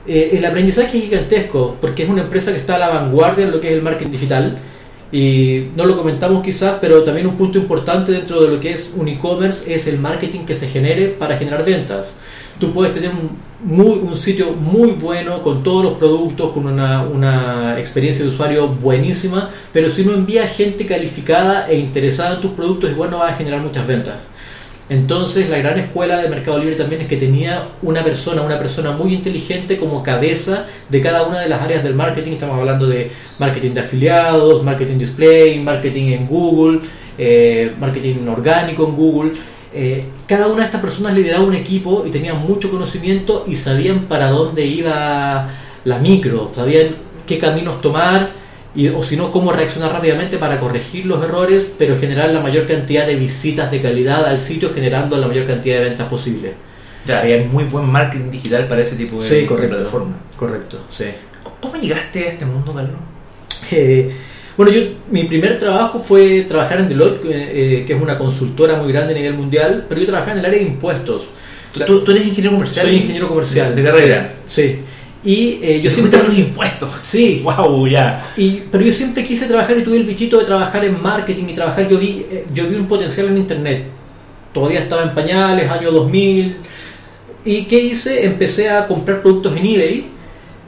Eh, 0.07 0.31
el 0.37 0.45
aprendizaje 0.45 0.97
es 0.97 1.03
gigantesco 1.03 1.77
porque 1.79 2.03
es 2.03 2.09
una 2.09 2.21
empresa 2.21 2.51
que 2.51 2.57
está 2.57 2.75
a 2.75 2.79
la 2.79 2.89
vanguardia 2.89 3.45
en 3.45 3.51
lo 3.51 3.61
que 3.61 3.67
es 3.67 3.73
el 3.73 3.81
marketing 3.83 4.11
digital 4.11 4.57
Y 5.11 5.67
no 5.75 5.85
lo 5.85 5.97
comentamos 5.97 6.43
quizás, 6.43 6.77
pero 6.79 7.03
también 7.03 7.25
un 7.27 7.35
punto 7.35 7.57
importante 7.57 8.11
dentro 8.11 8.41
de 8.41 8.49
lo 8.49 8.59
que 8.59 8.71
es 8.71 8.91
un 8.95 9.07
e-commerce 9.07 9.73
es 9.73 9.87
el 9.87 9.99
marketing 9.99 10.45
que 10.45 10.55
se 10.55 10.67
genere 10.67 11.07
para 11.07 11.37
generar 11.37 11.65
ventas. 11.65 12.15
Tú 12.59 12.71
puedes 12.73 12.93
tener 12.93 13.09
un, 13.09 13.37
muy, 13.63 13.97
un 13.97 14.15
sitio 14.17 14.51
muy 14.51 14.91
bueno 14.91 15.41
con 15.41 15.63
todos 15.63 15.83
los 15.83 15.93
productos, 15.93 16.51
con 16.51 16.67
una, 16.67 17.03
una 17.03 17.79
experiencia 17.79 18.23
de 18.23 18.31
usuario 18.31 18.67
buenísima, 18.67 19.49
pero 19.73 19.89
si 19.89 20.03
no 20.03 20.13
envías 20.13 20.55
gente 20.55 20.85
calificada 20.85 21.67
e 21.69 21.79
interesada 21.79 22.35
en 22.35 22.41
tus 22.41 22.51
productos, 22.51 22.91
igual 22.91 23.09
no 23.09 23.19
vas 23.19 23.33
a 23.33 23.37
generar 23.37 23.61
muchas 23.61 23.87
ventas. 23.87 24.19
Entonces 24.89 25.49
la 25.49 25.59
gran 25.59 25.77
escuela 25.77 26.17
de 26.17 26.29
Mercado 26.29 26.57
Libre 26.57 26.75
también 26.75 27.01
es 27.01 27.07
que 27.07 27.17
tenía 27.17 27.69
una 27.83 28.03
persona, 28.03 28.41
una 28.41 28.57
persona 28.57 28.91
muy 28.91 29.13
inteligente 29.13 29.77
como 29.77 30.01
cabeza 30.01 30.65
de 30.89 30.99
cada 30.99 31.23
una 31.27 31.39
de 31.39 31.47
las 31.47 31.61
áreas 31.61 31.83
del 31.83 31.93
marketing. 31.93 32.31
Estamos 32.31 32.57
hablando 32.57 32.87
de 32.87 33.11
marketing 33.37 33.71
de 33.71 33.81
afiliados, 33.81 34.63
marketing 34.63 34.97
display, 34.97 35.59
marketing 35.59 36.13
en 36.13 36.27
Google, 36.27 36.79
eh, 37.19 37.71
marketing 37.79 38.27
orgánico 38.27 38.87
en 38.87 38.95
Google. 38.95 39.31
Eh, 39.71 40.05
cada 40.25 40.47
una 40.47 40.61
de 40.61 40.65
estas 40.65 40.81
personas 40.81 41.13
lideraba 41.13 41.43
un 41.43 41.53
equipo 41.53 42.03
y 42.07 42.09
tenían 42.09 42.39
mucho 42.39 42.71
conocimiento 42.71 43.45
y 43.47 43.55
sabían 43.55 44.05
para 44.05 44.31
dónde 44.31 44.65
iba 44.65 45.49
la 45.83 45.97
micro, 45.99 46.49
sabían 46.55 46.95
qué 47.27 47.37
caminos 47.37 47.79
tomar 47.79 48.38
y, 48.75 48.87
o 48.89 49.01
si 49.03 49.15
no, 49.17 49.31
cómo 49.31 49.51
reaccionar 49.51 49.91
rápidamente 49.91 50.37
para 50.37 50.59
corregir 50.59 51.05
los 51.05 51.23
errores, 51.23 51.65
pero 51.77 51.99
generar 51.99 52.29
la 52.29 52.39
mayor 52.39 52.67
cantidad 52.67 53.07
de 53.07 53.15
visitas 53.15 53.71
de 53.71 53.81
calidad 53.81 54.25
al 54.25 54.39
sitio, 54.39 54.71
generando 54.73 55.17
la 55.17 55.27
mayor 55.27 55.47
cantidad 55.47 55.77
de 55.79 55.85
ventas 55.85 56.07
posible. 56.07 56.53
Ya, 57.05 57.21
había 57.21 57.39
muy 57.51 57.63
buen 57.63 57.85
marketing 57.89 58.29
digital 58.29 58.67
para 58.67 58.81
ese 58.81 58.95
tipo 58.95 59.21
de, 59.21 59.27
Sí, 59.27 59.45
correcto. 59.45 59.61
de 59.75 59.75
plataforma. 59.81 60.17
Correcto, 60.37 60.81
sí. 60.91 61.05
¿Cómo 61.61 61.75
llegaste 61.77 62.25
a 62.25 62.27
este 62.29 62.45
mundo, 62.45 62.73
Carlos? 62.73 62.95
Eh, 63.71 64.11
bueno, 64.57 64.71
yo 64.71 64.81
mi 65.09 65.23
primer 65.23 65.57
trabajo 65.57 65.99
fue 65.99 66.41
trabajar 66.47 66.79
en 66.81 66.89
Deloitte, 66.89 67.21
eh, 67.31 67.83
que 67.87 67.93
es 67.95 68.01
una 68.01 68.17
consultora 68.17 68.75
muy 68.75 68.91
grande 68.91 69.13
a 69.13 69.17
nivel 69.17 69.33
mundial, 69.33 69.85
pero 69.87 70.01
yo 70.01 70.07
trabajaba 70.07 70.33
en 70.33 70.39
el 70.39 70.45
área 70.45 70.59
de 70.59 70.65
impuestos. 70.65 71.23
¿Tú, 71.73 71.79
tú- 71.85 72.03
tú 72.03 72.11
eres 72.11 72.25
ingeniero 72.27 72.51
comercial? 72.55 72.85
Soy 72.87 72.95
ingeniero 72.97 73.27
comercial. 73.29 73.75
De 73.75 73.83
carrera. 73.83 74.33
Sí. 74.47 74.79
Y 75.23 75.59
eh, 75.61 75.81
yo 75.81 75.91
siempre... 75.91 76.23
los 76.23 76.37
impuestos. 76.37 76.89
Sí, 77.03 77.41
Wow, 77.43 77.87
ya. 77.87 78.33
Y, 78.37 78.61
pero 78.71 78.83
yo 78.83 78.93
siempre 78.93 79.25
quise 79.25 79.47
trabajar 79.47 79.77
y 79.77 79.83
tuve 79.83 79.97
el 79.97 80.03
bichito 80.03 80.39
de 80.39 80.45
trabajar 80.45 80.85
en 80.85 81.01
marketing 81.01 81.45
y 81.49 81.53
trabajar. 81.53 81.87
Yo 81.87 81.97
vi, 81.97 82.25
eh, 82.29 82.45
yo 82.53 82.67
vi 82.67 82.75
un 82.75 82.87
potencial 82.87 83.27
en 83.27 83.37
internet. 83.37 83.85
Todavía 84.53 84.79
estaba 84.79 85.03
en 85.03 85.13
pañales, 85.13 85.69
año 85.69 85.91
2000. 85.91 86.57
¿Y 87.45 87.63
qué 87.65 87.79
hice? 87.79 88.25
Empecé 88.25 88.69
a 88.69 88.87
comprar 88.87 89.21
productos 89.21 89.55
en 89.57 89.65
eBay, 89.65 90.05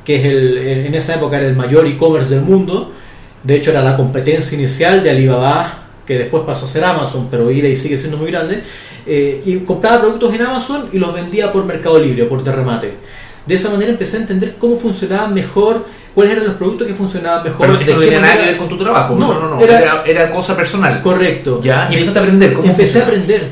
que 0.06 0.16
es 0.16 0.26
el, 0.26 0.58
en 0.58 0.96
esa 0.96 1.16
época 1.16 1.38
era 1.38 1.48
el 1.48 1.56
mayor 1.56 1.86
e-commerce 1.86 2.30
del 2.30 2.42
mundo. 2.42 2.92
De 3.44 3.56
hecho, 3.56 3.72
era 3.72 3.82
la 3.84 3.98
competencia 3.98 4.58
inicial 4.58 5.04
de 5.04 5.10
Alibaba, 5.10 5.88
que 6.06 6.18
después 6.18 6.44
pasó 6.46 6.66
a 6.66 6.70
ser 6.70 6.84
Amazon, 6.84 7.28
pero 7.32 7.50
eBay 7.50 7.76
sigue 7.76 7.98
siendo 7.98 8.18
muy 8.18 8.32
grande. 8.32 8.62
Eh, 9.06 9.42
y 9.46 9.58
compraba 9.60 10.02
productos 10.02 10.34
en 10.34 10.42
Amazon 10.44 10.90
y 10.94 11.00
los 11.00 11.14
vendía 11.14 11.52
por 11.52 11.66
Mercado 11.66 12.00
Libre, 12.00 12.26
por 12.26 12.44
Terremate. 12.44 12.94
De 13.46 13.56
esa 13.56 13.70
manera 13.70 13.92
empecé 13.92 14.18
a 14.18 14.22
entender 14.22 14.56
cómo 14.60 14.78
funcionaban 14.78 15.34
mejor, 15.34 15.86
cuáles 16.14 16.34
eran 16.34 16.46
los 16.46 16.56
productos 16.56 16.88
que 16.88 16.94
funcionaban 16.94 17.44
mejor. 17.44 17.62
Pero 17.68 17.74
de 17.78 17.84
esto 17.84 17.96
no 17.96 18.02
tenía 18.02 18.20
nada 18.22 18.38
que 18.38 18.46
ver 18.46 18.58
con 18.58 18.70
tu 18.70 18.78
trabajo. 18.78 19.16
No, 19.16 19.40
no, 19.40 19.50
no. 19.50 19.60
era- 19.62 19.80
Era, 19.80 20.04
era 20.06 20.32
cosa 20.32 20.56
personal. 20.56 21.02
Correcto. 21.02 21.60
Ya, 21.64 21.88
y 21.90 21.94
empezaste 21.96 22.20
a 22.20 22.22
aprender. 22.22 22.54
¿Cómo 22.54 22.68
Empecé 22.70 23.00
a 23.00 23.04
aprender. 23.04 23.50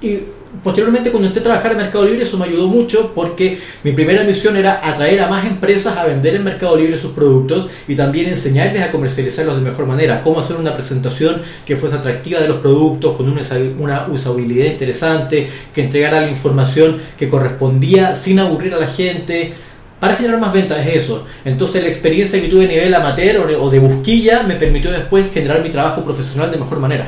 Y 0.00 0.18
posteriormente 0.64 1.10
cuando 1.10 1.28
entré 1.28 1.40
a 1.40 1.44
trabajar 1.44 1.72
en 1.72 1.78
Mercado 1.78 2.04
Libre 2.04 2.24
eso 2.24 2.36
me 2.36 2.46
ayudó 2.46 2.66
mucho 2.66 3.12
porque 3.14 3.58
mi 3.84 3.92
primera 3.92 4.24
misión 4.24 4.56
era 4.56 4.80
atraer 4.82 5.20
a 5.22 5.28
más 5.28 5.46
empresas 5.46 5.96
a 5.96 6.04
vender 6.04 6.34
en 6.34 6.44
Mercado 6.44 6.76
Libre 6.76 6.98
sus 6.98 7.12
productos 7.12 7.68
y 7.86 7.94
también 7.94 8.28
enseñarles 8.28 8.82
a 8.82 8.90
comercializarlos 8.90 9.56
de 9.56 9.62
mejor 9.62 9.86
manera, 9.86 10.22
cómo 10.22 10.40
hacer 10.40 10.56
una 10.56 10.74
presentación 10.74 11.42
que 11.64 11.76
fuese 11.76 11.96
atractiva 11.96 12.40
de 12.40 12.48
los 12.48 12.58
productos, 12.58 13.16
con 13.16 13.30
una, 13.30 13.40
usa- 13.42 13.58
una 13.78 14.06
usabilidad 14.08 14.66
interesante, 14.66 15.48
que 15.74 15.84
entregara 15.84 16.20
la 16.22 16.28
información 16.30 16.98
que 17.16 17.28
correspondía 17.28 18.16
sin 18.16 18.38
aburrir 18.40 18.74
a 18.74 18.78
la 18.78 18.88
gente. 18.88 19.52
Para 20.00 20.16
generar 20.16 20.40
más 20.40 20.52
ventas 20.52 20.84
es 20.86 21.04
eso. 21.04 21.26
Entonces 21.44 21.82
la 21.82 21.88
experiencia 21.90 22.40
que 22.40 22.48
tuve 22.48 22.64
a 22.64 22.68
nivel 22.68 22.94
amateur 22.94 23.36
o 23.60 23.68
de 23.70 23.78
busquilla 23.78 24.42
me 24.42 24.54
permitió 24.54 24.90
después 24.90 25.26
generar 25.32 25.62
mi 25.62 25.68
trabajo 25.68 26.02
profesional 26.02 26.50
de 26.50 26.56
mejor 26.56 26.80
manera. 26.80 27.06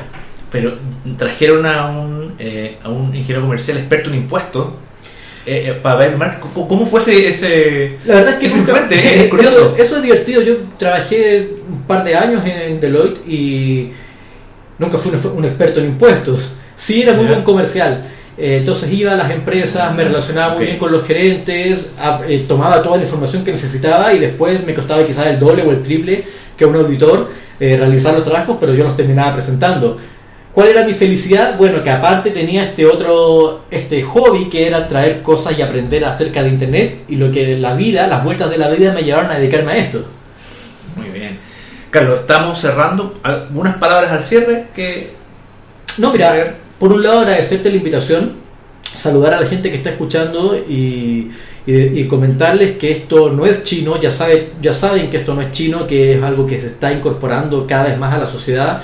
Pero 0.53 0.75
trajeron 1.17 1.65
a 1.65 1.87
un, 1.89 2.35
eh, 2.37 2.77
a 2.83 2.87
un 2.89 3.07
ingeniero 3.07 3.41
comercial 3.41 3.77
experto 3.79 4.09
en 4.09 4.15
impuestos 4.17 4.67
eh, 5.47 5.65
eh, 5.67 5.73
para 5.81 5.95
ver 5.95 6.15
marketing. 6.15 6.47
¿Cómo, 6.67 6.85
fue 6.85 7.01
ese, 7.01 7.27
ese, 7.27 7.97
La 8.05 8.13
verdad 8.15 8.33
es 8.35 8.39
que 8.39 8.45
ese 8.45 8.57
nunca- 8.59 8.71
puente? 8.73 8.95
Es 9.25 9.29
curioso. 9.29 9.73
Eso, 9.73 9.75
eso 9.77 9.95
es 9.97 10.03
divertido. 10.03 10.41
Yo 10.43 10.53
trabajé 10.77 11.49
un 11.67 11.81
par 11.83 12.03
de 12.03 12.15
años 12.15 12.43
en 12.45 12.79
Deloitte 12.79 13.27
y 13.27 13.91
nunca 14.77 14.99
fui 14.99 15.11
un, 15.11 15.37
un 15.37 15.45
experto 15.45 15.79
en 15.79 15.87
impuestos. 15.87 16.57
Sí 16.75 17.01
era 17.01 17.13
muy 17.13 17.25
buen 17.25 17.41
comercial. 17.41 18.03
Eh, 18.37 18.57
entonces 18.59 18.91
iba 18.93 19.11
a 19.11 19.15
las 19.15 19.31
empresas, 19.31 19.93
me 19.95 20.03
relacionaba 20.03 20.55
muy 20.55 20.65
bien 20.65 20.77
con 20.77 20.91
los 20.91 21.03
gerentes, 21.05 21.89
eh, 22.27 22.45
tomaba 22.47 22.81
toda 22.83 22.97
la 22.97 23.03
información 23.03 23.43
que 23.43 23.51
necesitaba 23.51 24.13
y 24.13 24.19
después 24.19 24.63
me 24.65 24.73
costaba 24.75 25.03
quizás 25.05 25.27
el 25.27 25.39
doble 25.39 25.63
o 25.63 25.71
el 25.71 25.81
triple 25.81 26.23
que 26.55 26.65
un 26.65 26.75
auditor 26.75 27.31
realizar 27.59 28.13
los 28.13 28.23
trabajos, 28.25 28.57
pero 28.59 28.73
yo 28.73 28.83
los 28.83 28.95
terminaba 28.97 29.35
presentando. 29.35 29.97
¿Cuál 30.53 30.67
era 30.67 30.85
mi 30.85 30.93
felicidad? 30.93 31.57
Bueno, 31.57 31.83
que 31.83 31.89
aparte 31.89 32.29
tenía 32.29 32.63
este 32.63 32.85
otro, 32.85 33.63
este 33.71 34.03
hobby 34.03 34.49
que 34.49 34.67
era 34.67 34.87
traer 34.87 35.23
cosas 35.23 35.57
y 35.57 35.63
aprender 35.63 36.05
acerca 36.05 36.43
de 36.43 36.49
Internet 36.49 36.99
y 37.07 37.15
lo 37.15 37.31
que 37.31 37.57
la 37.57 37.73
vida, 37.73 38.05
las 38.05 38.23
vueltas 38.23 38.51
de 38.51 38.57
la 38.59 38.69
vida 38.69 38.93
me 38.93 39.03
llevaron 39.03 39.31
a 39.31 39.39
dedicarme 39.39 39.71
a 39.71 39.77
esto. 39.77 40.05
Muy 40.95 41.09
bien. 41.09 41.39
Carlos, 41.89 42.19
estamos 42.21 42.59
cerrando. 42.59 43.15
¿Algunas 43.23 43.77
palabras 43.77 44.11
al 44.11 44.21
cierre? 44.21 44.65
que 44.75 45.11
No, 45.97 46.11
mira, 46.11 46.55
por 46.77 46.91
un 46.93 47.01
lado 47.01 47.19
agradecerte 47.21 47.69
la 47.71 47.77
invitación, 47.77 48.33
saludar 48.83 49.33
a 49.33 49.41
la 49.41 49.47
gente 49.47 49.71
que 49.71 49.77
está 49.77 49.89
escuchando 49.91 50.55
y, 50.55 51.31
y- 51.65 51.99
y 52.01 52.07
comentarles 52.07 52.77
que 52.77 52.91
esto 52.91 53.29
no 53.31 53.45
es 53.47 53.63
chino, 53.63 53.99
ya, 53.99 54.11
sabe, 54.11 54.51
ya 54.61 54.73
saben 54.73 55.09
que 55.09 55.17
esto 55.17 55.33
no 55.33 55.41
es 55.41 55.51
chino, 55.51 55.87
que 55.87 56.13
es 56.15 56.21
algo 56.23 56.45
que 56.45 56.59
se 56.59 56.67
está 56.67 56.91
incorporando 56.93 57.65
cada 57.65 57.85
vez 57.85 57.97
más 57.97 58.13
a 58.13 58.17
la 58.19 58.27
sociedad. 58.27 58.83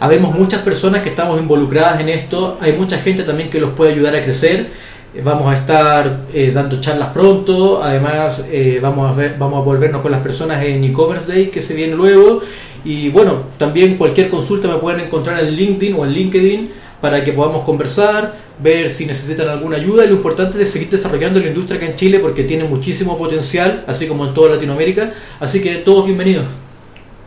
Habemos 0.00 0.34
muchas 0.34 0.62
personas 0.62 1.02
que 1.02 1.10
estamos 1.10 1.38
involucradas 1.38 2.00
en 2.00 2.08
esto, 2.08 2.56
hay 2.62 2.72
mucha 2.72 2.96
gente 2.98 3.22
también 3.22 3.50
que 3.50 3.60
los 3.60 3.72
puede 3.72 3.92
ayudar 3.92 4.16
a 4.16 4.24
crecer. 4.24 4.68
Eh, 5.14 5.20
Vamos 5.22 5.52
a 5.52 5.58
estar 5.58 6.20
eh, 6.32 6.52
dando 6.54 6.80
charlas 6.80 7.10
pronto, 7.10 7.82
además 7.82 8.46
eh, 8.50 8.78
vamos, 8.80 9.10
a 9.10 9.14
ver, 9.14 9.36
vamos 9.38 9.58
a 9.58 9.62
volvernos 9.62 10.00
con 10.00 10.10
las 10.10 10.22
personas 10.22 10.64
en 10.64 10.82
e-commerce 10.84 11.30
day 11.30 11.48
que 11.48 11.60
se 11.60 11.74
viene 11.74 11.94
luego. 11.94 12.40
Y 12.82 13.10
bueno, 13.10 13.42
también 13.58 13.98
cualquier 13.98 14.30
consulta 14.30 14.68
me 14.68 14.76
pueden 14.76 15.00
encontrar 15.00 15.38
en 15.38 15.50
LinkedIn 15.50 15.94
o 15.94 16.06
en 16.06 16.12
LinkedIn 16.12 16.70
para 17.02 17.22
que 17.22 17.34
podamos 17.34 17.64
conversar, 17.66 18.36
ver 18.58 18.88
si 18.88 19.04
necesitan 19.04 19.50
alguna 19.50 19.76
ayuda. 19.76 20.06
Y 20.06 20.08
lo 20.08 20.14
importante 20.14 20.62
es 20.62 20.70
seguir 20.70 20.88
desarrollando 20.88 21.40
la 21.40 21.48
industria 21.48 21.76
acá 21.76 21.84
en 21.84 21.96
Chile 21.96 22.20
porque 22.20 22.44
tiene 22.44 22.64
muchísimo 22.64 23.18
potencial, 23.18 23.84
así 23.86 24.06
como 24.06 24.24
en 24.24 24.32
toda 24.32 24.54
Latinoamérica. 24.54 25.12
Así 25.40 25.60
que 25.60 25.74
todos 25.74 26.06
bienvenidos. 26.06 26.46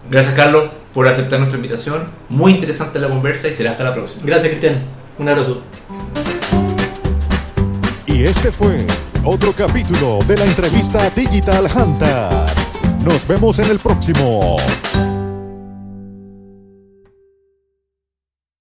Gracias, 0.10 0.34
Carlos, 0.34 0.72
por 0.94 1.08
aceptar 1.08 1.40
nuestra 1.40 1.58
invitación. 1.58 2.10
Muy 2.30 2.54
interesante 2.54 3.00
la 3.00 3.10
conversa 3.10 3.48
y 3.48 3.56
será 3.56 3.72
hasta 3.72 3.84
la 3.84 3.94
próxima. 3.94 4.24
Gracias, 4.26 4.50
Cristian. 4.50 4.84
Un 5.18 5.30
abrazo. 5.30 5.62
Y 8.06 8.24
este 8.24 8.52
fue 8.52 8.86
otro 9.24 9.54
capítulo 9.54 10.20
de 10.28 10.38
la 10.38 10.46
entrevista 10.46 11.10
Digital 11.10 11.66
Hunter. 11.74 12.30
Nos 13.04 13.28
vemos 13.28 13.60
en 13.60 13.72
el 13.72 13.80
próximo. 13.80 14.58